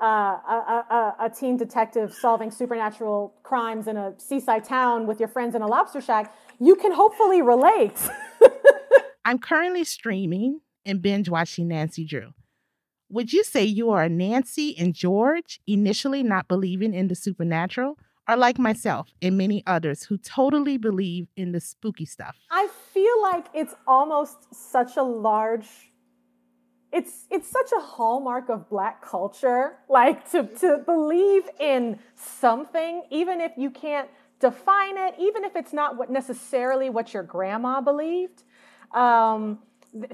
uh, 0.01 0.05
a, 0.05 0.85
a, 0.89 1.15
a, 1.25 1.29
teen 1.29 1.57
detective 1.57 2.13
solving 2.13 2.49
supernatural 2.49 3.35
crimes 3.43 3.87
in 3.87 3.97
a 3.97 4.13
seaside 4.17 4.63
town 4.63 5.05
with 5.05 5.19
your 5.19 5.29
friends 5.29 5.53
in 5.53 5.61
a 5.61 5.67
lobster 5.67 6.01
shack, 6.01 6.33
you 6.59 6.75
can 6.75 6.91
hopefully 6.91 7.41
relate. 7.41 7.97
I'm 9.25 9.37
currently 9.37 9.83
streaming 9.83 10.61
and 10.85 11.01
binge 11.01 11.29
watching 11.29 11.67
Nancy 11.67 12.03
Drew. 12.03 12.33
Would 13.09 13.31
you 13.31 13.43
say 13.43 13.63
you 13.63 13.91
are 13.91 14.09
Nancy 14.09 14.75
and 14.77 14.93
George, 14.93 15.59
initially 15.67 16.23
not 16.23 16.47
believing 16.47 16.93
in 16.93 17.07
the 17.07 17.15
supernatural, 17.15 17.97
or 18.27 18.37
like 18.37 18.57
myself 18.57 19.09
and 19.21 19.37
many 19.37 19.61
others 19.67 20.03
who 20.03 20.17
totally 20.17 20.77
believe 20.77 21.27
in 21.35 21.51
the 21.51 21.59
spooky 21.59 22.05
stuff? 22.05 22.37
I 22.49 22.69
feel 22.93 23.21
like 23.21 23.47
it's 23.53 23.75
almost 23.85 24.53
such 24.53 24.97
a 24.97 25.03
large 25.03 25.90
it's 26.91 27.25
it's 27.30 27.47
such 27.47 27.71
a 27.71 27.80
hallmark 27.80 28.49
of 28.49 28.69
black 28.69 29.01
culture 29.01 29.77
like 29.89 30.30
to 30.32 30.43
to 30.43 30.77
believe 30.86 31.43
in 31.60 31.99
something 32.15 33.04
even 33.10 33.39
if 33.39 33.54
you 33.58 33.69
can't 33.69 34.10
define 34.39 34.97
it 34.97 35.15
even 35.19 35.43
if 35.43 35.56
it's 35.56 35.71
not 35.71 35.97
what 35.97 36.10
necessarily 36.10 36.89
what 36.89 37.13
your 37.13 37.23
grandma 37.23 37.82
believed. 37.82 38.43
Um, 38.93 39.60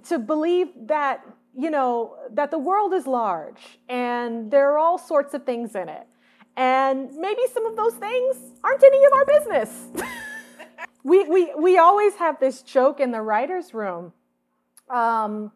to 0.04 0.20
believe 0.20 0.68
that 0.88 1.26
you 1.58 1.72
know 1.72 2.16
that 2.32 2.52
the 2.52 2.60
world 2.60 2.94
is 2.94 3.08
large 3.08 3.80
and 3.90 4.52
there 4.52 4.72
are 4.72 4.78
all 4.78 4.98
sorts 4.98 5.34
of 5.34 5.46
things 5.46 5.76
in 5.76 5.90
it. 5.90 6.08
And 6.56 7.14
maybe 7.16 7.42
some 7.54 7.66
of 7.66 7.76
those 7.76 7.94
things 7.94 8.38
aren't 8.64 8.84
any 8.84 9.06
of 9.06 9.14
our 9.14 9.26
business. 9.26 9.88
We, 11.04 11.24
we 11.24 11.54
we 11.58 11.78
always 11.78 12.16
have 12.16 12.38
this 12.42 12.62
joke 12.62 13.00
in 13.00 13.12
the 13.12 13.22
writers 13.22 13.74
room 13.74 14.12
um, 14.90 15.54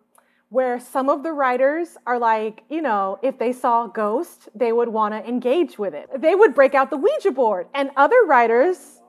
where 0.52 0.82
some 0.82 1.08
of 1.08 1.24
the 1.24 1.32
writers 1.32 1.98
are 2.06 2.20
like, 2.20 2.64
you 2.70 2.82
know, 2.82 3.18
if 3.24 3.40
they 3.40 3.54
saw 3.54 3.86
a 3.86 3.88
ghost, 3.88 4.50
they 4.54 4.74
would 4.74 4.90
want 4.90 5.14
to 5.14 5.26
engage 5.28 5.80
with 5.80 5.94
it. 5.94 6.10
They 6.20 6.36
would 6.36 6.54
break 6.54 6.76
out 6.76 6.90
the 6.90 6.98
Ouija 6.98 7.32
board. 7.32 7.68
And 7.74 7.90
other 7.96 8.18
writers, 8.28 9.00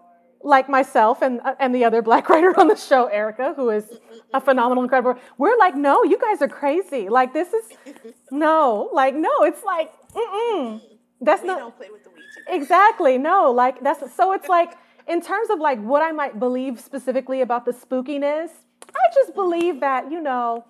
like 0.44 0.68
myself 0.68 1.20
and, 1.20 1.40
uh, 1.40 1.56
and 1.58 1.74
the 1.74 1.84
other 1.84 2.00
black 2.00 2.28
writer 2.30 2.56
on 2.60 2.68
the 2.68 2.76
show, 2.76 3.06
Erica, 3.06 3.54
who 3.56 3.70
is 3.70 3.84
a 4.32 4.40
phenomenal, 4.40 4.84
incredible, 4.84 5.20
we're 5.36 5.58
like, 5.58 5.74
no, 5.74 6.04
you 6.04 6.16
guys 6.16 6.40
are 6.42 6.48
crazy. 6.48 7.08
Like, 7.08 7.32
this 7.32 7.52
is, 7.52 7.64
no, 8.30 8.88
like, 8.92 9.16
no, 9.16 9.42
it's 9.42 9.64
like, 9.64 9.90
mm-mm. 10.12 10.80
That's 11.20 11.42
we 11.42 11.48
not. 11.48 11.58
don't 11.58 11.76
play 11.76 11.88
with 11.90 12.04
the 12.04 12.10
Ouija 12.10 12.54
Exactly, 12.54 13.18
no, 13.18 13.50
like, 13.50 13.82
that's, 13.82 14.14
so 14.14 14.32
it's 14.32 14.48
like, 14.48 14.74
in 15.08 15.20
terms 15.20 15.50
of 15.50 15.58
like 15.58 15.80
what 15.80 16.02
I 16.02 16.12
might 16.12 16.38
believe 16.38 16.78
specifically 16.78 17.40
about 17.40 17.64
the 17.64 17.72
spookiness, 17.72 18.50
I 18.94 19.12
just 19.12 19.34
believe 19.34 19.80
that, 19.80 20.08
you 20.08 20.20
know, 20.20 20.64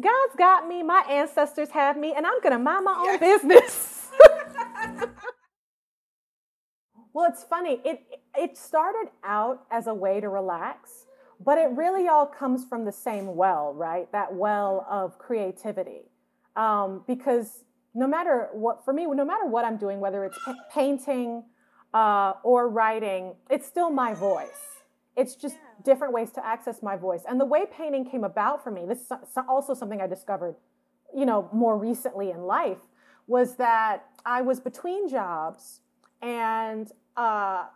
God's 0.00 0.36
got 0.38 0.68
me, 0.68 0.82
my 0.82 1.04
ancestors 1.10 1.70
have 1.70 1.98
me, 1.98 2.14
and 2.16 2.26
I'm 2.26 2.40
going 2.42 2.52
to 2.52 2.58
mind 2.58 2.84
my 2.84 2.94
own 2.98 3.18
yes. 3.20 3.42
business. 3.42 4.10
Well, 7.12 7.28
it's 7.30 7.44
funny. 7.44 7.80
It 7.84 8.02
it 8.36 8.56
started 8.56 9.10
out 9.24 9.64
as 9.70 9.88
a 9.88 9.94
way 9.94 10.20
to 10.20 10.28
relax, 10.28 11.06
but 11.44 11.58
it 11.58 11.70
really 11.76 12.08
all 12.08 12.26
comes 12.26 12.64
from 12.64 12.84
the 12.84 12.92
same 12.92 13.36
well, 13.36 13.74
right? 13.74 14.10
That 14.12 14.34
well 14.34 14.86
of 14.90 15.18
creativity. 15.18 16.02
Um, 16.56 17.04
because 17.06 17.64
no 17.94 18.06
matter 18.06 18.48
what, 18.52 18.84
for 18.84 18.92
me, 18.94 19.06
no 19.06 19.24
matter 19.24 19.46
what 19.46 19.64
I'm 19.64 19.76
doing, 19.76 20.00
whether 20.00 20.24
it's 20.24 20.38
pa- 20.44 20.56
painting 20.72 21.44
uh, 21.94 22.34
or 22.44 22.68
writing, 22.70 23.34
it's 23.50 23.66
still 23.66 23.90
my 23.90 24.14
voice. 24.14 24.77
It's 25.18 25.34
just 25.34 25.56
yeah. 25.56 25.82
different 25.84 26.14
ways 26.14 26.30
to 26.32 26.46
access 26.46 26.80
my 26.80 26.96
voice. 26.96 27.22
And 27.28 27.40
the 27.40 27.44
way 27.44 27.66
painting 27.66 28.08
came 28.08 28.22
about 28.22 28.62
for 28.62 28.70
me, 28.70 28.86
this 28.86 29.00
is 29.00 29.12
also 29.48 29.74
something 29.74 30.00
I 30.00 30.06
discovered, 30.06 30.54
you 31.14 31.26
know, 31.26 31.48
more 31.52 31.76
recently 31.76 32.30
in 32.30 32.42
life, 32.42 32.78
was 33.26 33.56
that 33.56 34.06
I 34.24 34.42
was 34.42 34.60
between 34.60 35.08
jobs 35.08 35.80
and 36.22 36.90
uh, 37.16 37.66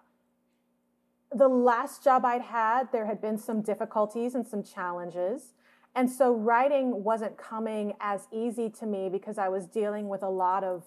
the 1.34 1.48
last 1.48 2.04
job 2.04 2.24
I'd 2.24 2.42
had, 2.42 2.92
there 2.92 3.06
had 3.06 3.20
been 3.20 3.38
some 3.38 3.60
difficulties 3.60 4.36
and 4.36 4.46
some 4.46 4.62
challenges. 4.62 5.52
And 5.96 6.08
so 6.08 6.32
writing 6.32 7.02
wasn't 7.02 7.36
coming 7.36 7.94
as 8.00 8.28
easy 8.32 8.70
to 8.70 8.86
me 8.86 9.08
because 9.10 9.36
I 9.36 9.48
was 9.48 9.66
dealing 9.66 10.08
with 10.08 10.22
a 10.22 10.28
lot 10.28 10.62
of 10.62 10.84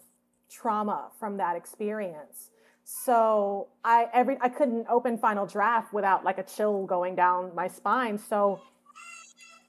trauma 0.49 1.09
from 1.19 1.35
that 1.37 1.57
experience. 1.57 2.51
So 2.85 3.67
I 3.83 4.07
every 4.13 4.37
I 4.41 4.47
couldn't 4.47 4.85
open 4.87 5.17
final 5.17 5.47
draft 5.47 5.91
without 5.91 6.23
like 6.23 6.37
a 6.37 6.43
chill 6.43 6.85
going 6.85 7.15
down 7.15 7.51
my 7.55 7.67
spine. 7.67 8.19
So 8.19 8.61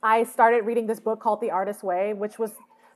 I 0.03 0.23
started 0.25 0.67
reading 0.67 0.87
this 0.87 1.01
book 1.01 1.19
called 1.19 1.41
The 1.41 1.51
Artist's 1.51 1.83
Way, 1.83 2.13
which 2.13 2.39
was 2.39 2.53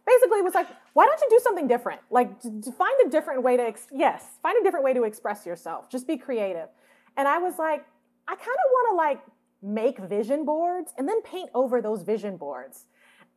basically 0.07 0.43
was 0.43 0.55
like, 0.55 0.67
why 0.93 1.07
don't 1.07 1.19
you 1.23 1.27
do 1.31 1.41
something 1.43 1.67
different? 1.67 2.03
Like 2.11 2.39
to 2.43 2.73
find 2.73 2.95
a 3.07 3.09
different 3.09 3.43
way 3.43 3.57
to 3.57 3.63
ex- 3.63 3.87
yes, 3.91 4.27
find 4.43 4.59
a 4.61 4.63
different 4.63 4.85
way 4.85 4.93
to 4.93 5.05
express 5.05 5.47
yourself. 5.47 5.89
Just 5.89 6.07
be 6.07 6.19
creative. 6.19 6.69
And 7.17 7.27
I 7.27 7.39
was 7.39 7.59
like, 7.59 7.87
I 8.29 8.35
kind 8.35 8.41
of 8.41 8.71
want 8.73 8.91
to 8.91 8.97
like 8.97 9.21
make 9.63 9.99
vision 10.07 10.45
boards 10.45 10.93
and 10.99 11.09
then 11.09 11.23
paint 11.23 11.49
over 11.55 11.81
those 11.81 12.03
vision 12.03 12.37
boards. 12.37 12.85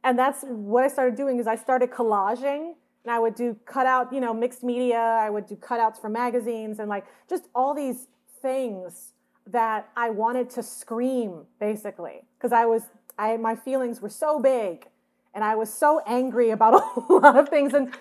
And 0.04 0.20
that's 0.20 0.44
what 0.44 0.84
I 0.84 0.90
started 0.90 1.16
doing 1.16 1.40
is 1.40 1.48
I 1.48 1.56
started 1.56 1.92
collaging 1.92 2.74
and 3.04 3.12
I 3.12 3.20
would 3.20 3.36
do 3.36 3.58
cutout, 3.66 4.14
you 4.14 4.22
know, 4.22 4.34
mixed 4.34 4.64
media. 4.64 4.98
I 4.98 5.30
would 5.30 5.48
do 5.48 5.56
cutouts 5.56 6.00
for 6.00 6.10
magazines 6.10 6.80
and 6.80 6.90
like 6.90 7.06
just 7.30 7.46
all 7.54 7.74
these 7.74 8.08
things 8.42 9.14
that 9.48 9.90
I 9.98 10.10
wanted 10.10 10.50
to 10.52 10.64
scream 10.64 11.46
basically 11.60 12.22
because 12.38 12.54
I 12.54 12.66
was 12.66 12.84
I 13.18 13.38
my 13.38 13.56
feelings 13.56 14.02
were 14.02 14.10
so 14.10 14.40
big 14.40 14.88
and 15.34 15.44
I 15.44 15.56
was 15.56 15.74
so 15.74 16.02
angry 16.06 16.52
about 16.52 16.74
a 17.10 17.14
lot 17.14 17.38
of 17.38 17.50
things 17.50 17.74
and 17.74 17.94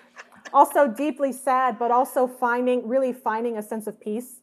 also 0.53 0.87
deeply 0.87 1.31
sad, 1.31 1.79
but 1.79 1.91
also 1.91 2.27
finding 2.27 2.87
really 2.87 3.11
finding 3.11 3.57
a 3.57 3.63
sense 3.63 3.87
of 3.87 3.99
peace 3.99 4.39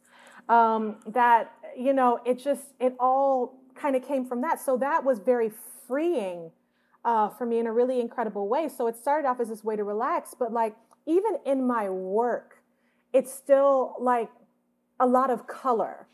um, 0.48 0.96
that 1.06 1.52
you 1.76 1.92
know 1.92 2.20
it 2.26 2.38
just 2.38 2.64
it 2.78 2.94
all 2.98 3.58
kind 3.74 3.96
of 3.96 4.06
came 4.06 4.26
from 4.26 4.42
that. 4.42 4.60
So 4.60 4.76
that 4.78 5.04
was 5.04 5.20
very 5.20 5.52
freeing 5.86 6.50
uh, 7.04 7.28
for 7.28 7.46
me 7.46 7.58
in 7.58 7.66
a 7.66 7.72
really 7.72 8.00
incredible 8.00 8.48
way. 8.48 8.68
So 8.68 8.86
it 8.86 8.96
started 8.96 9.26
off 9.26 9.40
as 9.40 9.48
this 9.48 9.64
way 9.64 9.76
to 9.76 9.84
relax, 9.84 10.34
but 10.38 10.52
like 10.52 10.76
even 11.06 11.36
in 11.46 11.66
my 11.66 11.88
work, 11.88 12.62
it's 13.12 13.32
still 13.32 13.96
like 14.00 14.30
a 14.98 15.06
lot 15.06 15.30
of 15.30 15.46
color, 15.46 16.06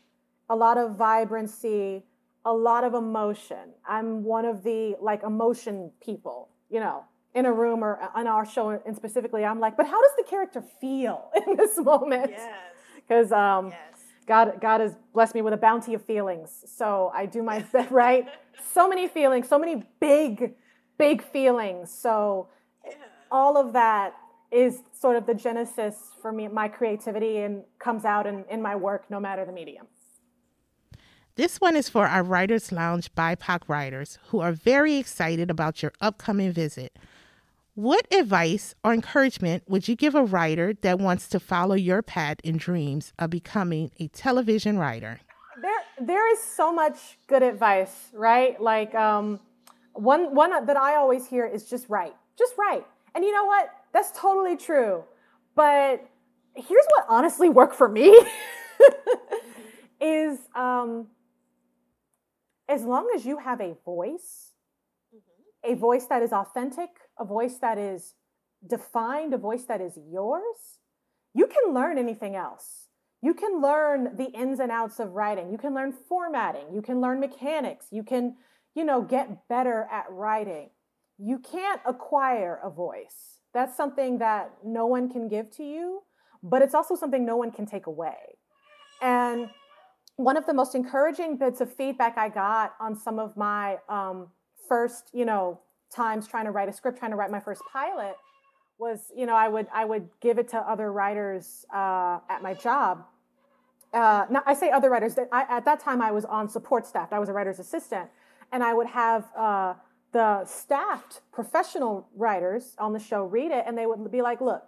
a 0.49 0.55
lot 0.55 0.77
of 0.77 0.95
vibrancy, 0.95 2.03
a 2.45 2.53
lot 2.53 2.83
of 2.83 2.93
emotion. 2.93 3.73
I'm 3.87 4.23
one 4.23 4.45
of 4.45 4.63
the 4.63 4.95
like 5.01 5.23
emotion 5.23 5.91
people, 6.03 6.49
you 6.69 6.79
know, 6.79 7.03
in 7.35 7.45
a 7.45 7.51
room 7.51 7.83
or 7.83 7.99
on 8.15 8.25
our 8.25 8.45
show 8.45 8.69
and 8.69 8.95
specifically, 8.95 9.43
I'm 9.43 9.59
like, 9.59 9.77
but 9.77 9.85
how 9.85 10.01
does 10.01 10.11
the 10.17 10.23
character 10.23 10.63
feel 10.81 11.29
in 11.47 11.57
this 11.57 11.77
moment? 11.77 12.31
Yes. 12.31 12.51
Because 12.95 13.31
um, 13.31 13.67
yes. 13.67 14.01
God, 14.25 14.59
God 14.61 14.81
has 14.81 14.95
blessed 15.13 15.35
me 15.35 15.41
with 15.41 15.53
a 15.53 15.57
bounty 15.57 15.93
of 15.93 16.03
feelings. 16.03 16.63
So 16.65 17.11
I 17.13 17.25
do 17.25 17.43
my 17.43 17.59
best, 17.71 17.91
right? 17.91 18.27
So 18.73 18.87
many 18.87 19.07
feelings, 19.07 19.47
so 19.47 19.59
many 19.59 19.83
big, 19.99 20.55
big 20.97 21.23
feelings. 21.23 21.91
So 21.91 22.47
all 23.31 23.57
of 23.57 23.73
that 23.73 24.15
is 24.51 24.79
sort 24.93 25.17
of 25.17 25.25
the 25.25 25.33
genesis 25.33 25.95
for 26.21 26.31
me, 26.31 26.47
my 26.47 26.67
creativity, 26.67 27.39
and 27.39 27.63
comes 27.79 28.05
out 28.05 28.25
in, 28.25 28.45
in 28.49 28.61
my 28.61 28.75
work, 28.75 29.05
no 29.09 29.19
matter 29.19 29.45
the 29.45 29.51
medium. 29.51 29.87
This 31.35 31.61
one 31.61 31.75
is 31.75 31.87
for 31.87 32.07
our 32.07 32.23
Writers 32.23 32.71
Lounge 32.71 33.13
BIPOC 33.13 33.61
writers 33.67 34.17
who 34.29 34.39
are 34.39 34.51
very 34.51 34.95
excited 34.95 35.51
about 35.51 35.83
your 35.83 35.91
upcoming 36.01 36.51
visit. 36.51 36.97
What 37.75 38.11
advice 38.11 38.73
or 38.83 38.91
encouragement 38.91 39.61
would 39.67 39.87
you 39.87 39.95
give 39.95 40.15
a 40.15 40.23
writer 40.23 40.73
that 40.81 40.97
wants 40.97 41.27
to 41.29 41.39
follow 41.39 41.75
your 41.75 42.01
path 42.01 42.37
and 42.43 42.59
dreams 42.59 43.13
of 43.19 43.29
becoming 43.29 43.91
a 43.99 44.07
television 44.07 44.79
writer? 44.79 45.19
There, 45.61 45.83
there 46.01 46.33
is 46.33 46.41
so 46.41 46.73
much 46.73 47.19
good 47.27 47.43
advice, 47.43 48.09
right? 48.13 48.59
Like 48.59 48.95
um, 48.95 49.39
one, 49.97 50.33
one 50.33 50.65
that 50.65 50.77
I 50.77 50.95
always 50.95 51.27
hear 51.27 51.45
is 51.45 51.69
just 51.69 51.89
write, 51.89 52.15
just 52.37 52.53
write. 52.57 52.85
And 53.15 53.23
you 53.23 53.31
know 53.31 53.45
what? 53.45 53.69
That's 53.93 54.11
totally 54.11 54.57
true. 54.57 55.03
But 55.55 56.07
here's 56.55 56.85
what 56.95 57.05
honestly 57.09 57.49
worked 57.49 57.75
for 57.75 57.89
me: 57.89 58.19
is 60.01 60.39
um, 60.55 61.07
as 62.69 62.83
long 62.83 63.09
as 63.15 63.25
you 63.25 63.37
have 63.37 63.59
a 63.59 63.75
voice, 63.83 64.51
mm-hmm. 65.13 65.73
a 65.73 65.75
voice 65.75 66.05
that 66.05 66.21
is 66.21 66.31
authentic 66.31 66.89
a 67.19 67.25
voice 67.25 67.57
that 67.57 67.77
is 67.77 68.13
defined, 68.65 69.33
a 69.33 69.37
voice 69.37 69.63
that 69.65 69.81
is 69.81 69.97
yours, 70.09 70.79
you 71.33 71.47
can 71.47 71.73
learn 71.73 71.97
anything 71.97 72.35
else. 72.35 72.87
You 73.21 73.33
can 73.33 73.61
learn 73.61 74.15
the 74.15 74.29
ins 74.31 74.59
and 74.59 74.71
outs 74.71 74.99
of 74.99 75.13
writing. 75.13 75.51
You 75.51 75.57
can 75.57 75.73
learn 75.73 75.91
formatting. 75.91 76.73
You 76.73 76.81
can 76.81 77.01
learn 77.01 77.19
mechanics. 77.19 77.87
You 77.91 78.03
can, 78.03 78.35
you 78.77 78.85
know, 78.85 79.01
get 79.01 79.47
better 79.47 79.87
at 79.91 80.05
writing. 80.11 80.69
You 81.17 81.39
can't 81.39 81.81
acquire 81.83 82.59
a 82.63 82.69
voice. 82.69 83.39
That's 83.51 83.75
something 83.75 84.19
that 84.19 84.51
no 84.63 84.85
one 84.85 85.09
can 85.09 85.27
give 85.27 85.49
to 85.57 85.63
you, 85.63 86.03
but 86.43 86.61
it's 86.61 86.75
also 86.75 86.95
something 86.95 87.25
no 87.25 87.37
one 87.37 87.49
can 87.51 87.65
take 87.65 87.87
away. 87.87 88.37
And 89.01 89.49
one 90.17 90.37
of 90.37 90.45
the 90.45 90.53
most 90.53 90.75
encouraging 90.75 91.37
bits 91.37 91.59
of 91.59 91.73
feedback 91.73 92.19
I 92.19 92.29
got 92.29 92.75
on 92.79 92.95
some 92.95 93.17
of 93.17 93.35
my 93.35 93.77
um, 93.89 94.27
first, 94.69 95.09
you 95.11 95.25
know, 95.25 95.59
times 95.91 96.27
trying 96.27 96.45
to 96.45 96.51
write 96.51 96.69
a 96.69 96.73
script, 96.73 96.99
trying 96.99 97.11
to 97.11 97.17
write 97.17 97.31
my 97.31 97.39
first 97.39 97.63
pilot, 97.73 98.15
was 98.77 99.11
you 99.15 99.25
know 99.25 99.35
I 99.35 99.47
would 99.47 99.65
I 99.73 99.85
would 99.85 100.07
give 100.21 100.37
it 100.37 100.49
to 100.49 100.57
other 100.57 100.91
writers 100.91 101.65
uh, 101.73 102.19
at 102.29 102.43
my 102.43 102.53
job. 102.53 103.05
Uh, 103.91 104.25
now 104.29 104.43
I 104.45 104.53
say 104.53 104.69
other 104.69 104.91
writers. 104.91 105.15
I, 105.31 105.45
at 105.49 105.65
that 105.65 105.79
time 105.79 105.99
I 105.99 106.11
was 106.11 106.25
on 106.25 106.47
support 106.47 106.85
staff. 106.85 107.11
I 107.11 107.17
was 107.17 107.29
a 107.29 107.33
writer's 107.33 107.57
assistant, 107.57 108.09
and 108.51 108.63
I 108.63 108.73
would 108.73 108.87
have 108.87 109.25
uh, 109.35 109.73
the 110.11 110.45
staffed 110.45 111.21
professional 111.31 112.07
writers 112.15 112.75
on 112.77 112.93
the 112.93 112.99
show 112.99 113.23
read 113.23 113.51
it, 113.51 113.63
and 113.67 113.77
they 113.77 113.85
would 113.85 114.11
be 114.11 114.21
like, 114.21 114.41
"Look, 114.41 114.63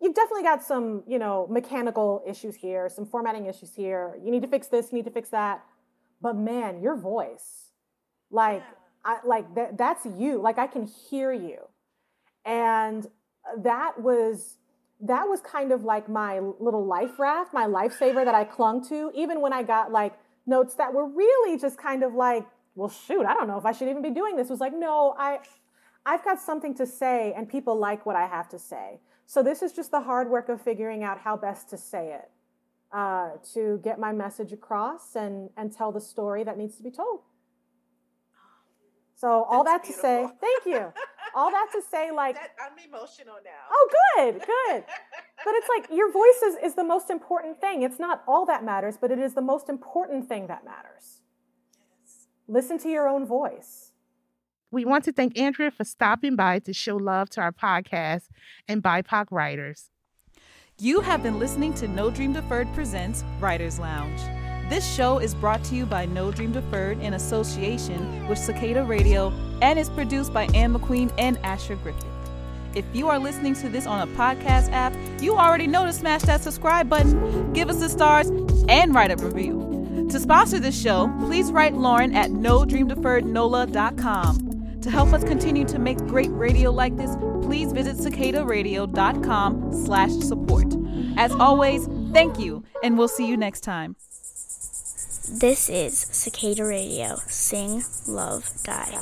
you've 0.00 0.14
definitely 0.14 0.44
got 0.44 0.62
some 0.62 1.02
you 1.06 1.18
know 1.18 1.46
mechanical 1.50 2.22
issues 2.26 2.56
here, 2.56 2.88
some 2.88 3.06
formatting 3.06 3.46
issues 3.46 3.74
here. 3.74 4.18
You 4.24 4.30
need 4.30 4.42
to 4.42 4.48
fix 4.48 4.68
this. 4.68 4.92
You 4.92 4.98
need 4.98 5.04
to 5.04 5.10
fix 5.10 5.28
that. 5.30 5.64
But 6.20 6.36
man, 6.36 6.80
your 6.80 6.96
voice, 6.96 7.72
like." 8.30 8.62
Yeah 8.66 8.76
I, 9.04 9.18
like 9.24 9.54
that, 9.54 9.76
that's 9.76 10.06
you. 10.06 10.40
Like 10.40 10.58
I 10.58 10.66
can 10.66 10.86
hear 10.86 11.32
you. 11.32 11.58
And 12.44 13.06
that 13.58 14.00
was 14.00 14.58
that 15.04 15.28
was 15.28 15.40
kind 15.40 15.72
of 15.72 15.82
like 15.82 16.08
my 16.08 16.38
little 16.38 16.86
life 16.86 17.18
raft, 17.18 17.52
my 17.52 17.66
lifesaver 17.66 18.24
that 18.24 18.36
I 18.36 18.44
clung 18.44 18.86
to, 18.88 19.10
even 19.16 19.40
when 19.40 19.52
I 19.52 19.64
got 19.64 19.90
like 19.90 20.14
notes 20.46 20.74
that 20.74 20.94
were 20.94 21.08
really 21.08 21.58
just 21.58 21.76
kind 21.76 22.04
of 22.04 22.14
like, 22.14 22.46
well, 22.74 22.88
shoot, 22.88 23.26
I 23.26 23.34
don't 23.34 23.48
know 23.48 23.58
if 23.58 23.66
I 23.66 23.72
should 23.72 23.88
even 23.88 24.02
be 24.02 24.10
doing 24.10 24.36
this. 24.36 24.48
Was 24.48 24.60
like, 24.60 24.74
no, 24.74 25.14
I 25.18 25.38
I've 26.04 26.24
got 26.24 26.40
something 26.40 26.74
to 26.76 26.86
say 26.86 27.32
and 27.36 27.48
people 27.48 27.78
like 27.78 28.04
what 28.06 28.16
I 28.16 28.26
have 28.26 28.48
to 28.50 28.58
say. 28.58 29.00
So 29.26 29.42
this 29.42 29.62
is 29.62 29.72
just 29.72 29.90
the 29.90 30.00
hard 30.00 30.28
work 30.28 30.48
of 30.48 30.60
figuring 30.60 31.04
out 31.04 31.18
how 31.18 31.36
best 31.36 31.70
to 31.70 31.78
say 31.78 32.12
it. 32.12 32.30
Uh, 32.92 33.30
to 33.54 33.80
get 33.82 33.98
my 33.98 34.12
message 34.12 34.52
across 34.52 35.16
and, 35.16 35.48
and 35.56 35.72
tell 35.72 35.90
the 35.90 36.00
story 36.00 36.44
that 36.44 36.58
needs 36.58 36.76
to 36.76 36.82
be 36.82 36.90
told. 36.90 37.20
So 39.14 39.44
all 39.44 39.64
That's 39.64 39.88
that 39.88 40.02
beautiful. 40.02 40.28
to 40.28 40.28
say, 40.28 40.36
thank 40.40 40.66
you. 40.66 40.92
all 41.34 41.50
that 41.50 41.68
to 41.72 41.80
say, 41.90 42.10
like 42.14 42.34
that, 42.34 42.50
I'm 42.60 42.76
emotional 42.86 43.36
now. 43.42 43.50
Oh, 43.70 43.88
good, 44.16 44.34
good. 44.34 44.84
but 45.44 45.54
it's 45.54 45.68
like 45.74 45.96
your 45.96 46.12
voice 46.12 46.42
is, 46.44 46.56
is 46.62 46.74
the 46.74 46.84
most 46.84 47.08
important 47.08 47.60
thing. 47.60 47.82
It's 47.82 47.98
not 47.98 48.22
all 48.28 48.44
that 48.46 48.62
matters, 48.62 48.98
but 49.00 49.10
it 49.10 49.18
is 49.18 49.32
the 49.32 49.40
most 49.40 49.70
important 49.70 50.28
thing 50.28 50.48
that 50.48 50.62
matters. 50.62 51.21
Yes. 52.52 52.64
Listen 52.64 52.78
to 52.78 52.88
your 52.88 53.08
own 53.08 53.26
voice. 53.26 53.92
We 54.70 54.84
want 54.84 55.04
to 55.04 55.12
thank 55.12 55.38
Andrea 55.38 55.70
for 55.70 55.84
stopping 55.84 56.36
by 56.36 56.58
to 56.60 56.72
show 56.72 56.96
love 56.96 57.28
to 57.30 57.40
our 57.40 57.52
podcast 57.52 58.28
and 58.68 58.82
BIPOC 58.82 59.26
writers. 59.30 59.90
You 60.78 61.00
have 61.00 61.22
been 61.22 61.38
listening 61.38 61.74
to 61.74 61.88
No 61.88 62.10
Dream 62.10 62.32
Deferred 62.32 62.72
Presents 62.74 63.22
Writers 63.38 63.78
Lounge. 63.78 64.20
This 64.70 64.90
show 64.94 65.18
is 65.18 65.34
brought 65.34 65.62
to 65.64 65.74
you 65.74 65.84
by 65.84 66.06
No 66.06 66.32
Dream 66.32 66.52
Deferred 66.52 67.00
in 67.00 67.14
association 67.14 68.26
with 68.28 68.38
Cicada 68.38 68.82
Radio 68.82 69.30
and 69.60 69.78
is 69.78 69.90
produced 69.90 70.32
by 70.32 70.44
Anne 70.54 70.74
McQueen 70.74 71.12
and 71.18 71.36
Asher 71.38 71.76
Griffith. 71.76 72.06
If 72.74 72.86
you 72.94 73.08
are 73.08 73.18
listening 73.18 73.54
to 73.56 73.68
this 73.68 73.86
on 73.86 74.08
a 74.08 74.12
podcast 74.14 74.72
app, 74.72 74.94
you 75.20 75.36
already 75.36 75.66
know 75.66 75.84
to 75.84 75.92
smash 75.92 76.22
that 76.22 76.40
subscribe 76.40 76.88
button, 76.88 77.52
give 77.52 77.68
us 77.68 77.80
the 77.80 77.90
stars, 77.90 78.28
and 78.68 78.94
write 78.94 79.10
a 79.10 79.16
review. 79.16 79.71
To 80.12 80.20
sponsor 80.20 80.60
this 80.60 80.78
show, 80.78 81.10
please 81.20 81.50
write 81.50 81.72
Lauren 81.72 82.14
at 82.14 82.32
nodreamdeferrednola.com. 82.32 84.80
To 84.82 84.90
help 84.90 85.14
us 85.14 85.24
continue 85.24 85.64
to 85.64 85.78
make 85.78 85.96
great 86.00 86.30
radio 86.32 86.70
like 86.70 86.98
this, 86.98 87.16
please 87.40 87.72
visit 87.72 87.96
cicadaradio.com 87.96 89.72
slash 89.86 90.10
support. 90.10 90.66
As 91.16 91.32
always, 91.32 91.88
thank 92.12 92.38
you, 92.38 92.62
and 92.82 92.98
we'll 92.98 93.08
see 93.08 93.26
you 93.26 93.38
next 93.38 93.62
time. 93.62 93.96
This 95.40 95.70
is 95.70 95.98
Cicada 95.98 96.66
Radio. 96.66 97.16
Sing, 97.26 97.82
love, 98.06 98.52
die. 98.64 98.94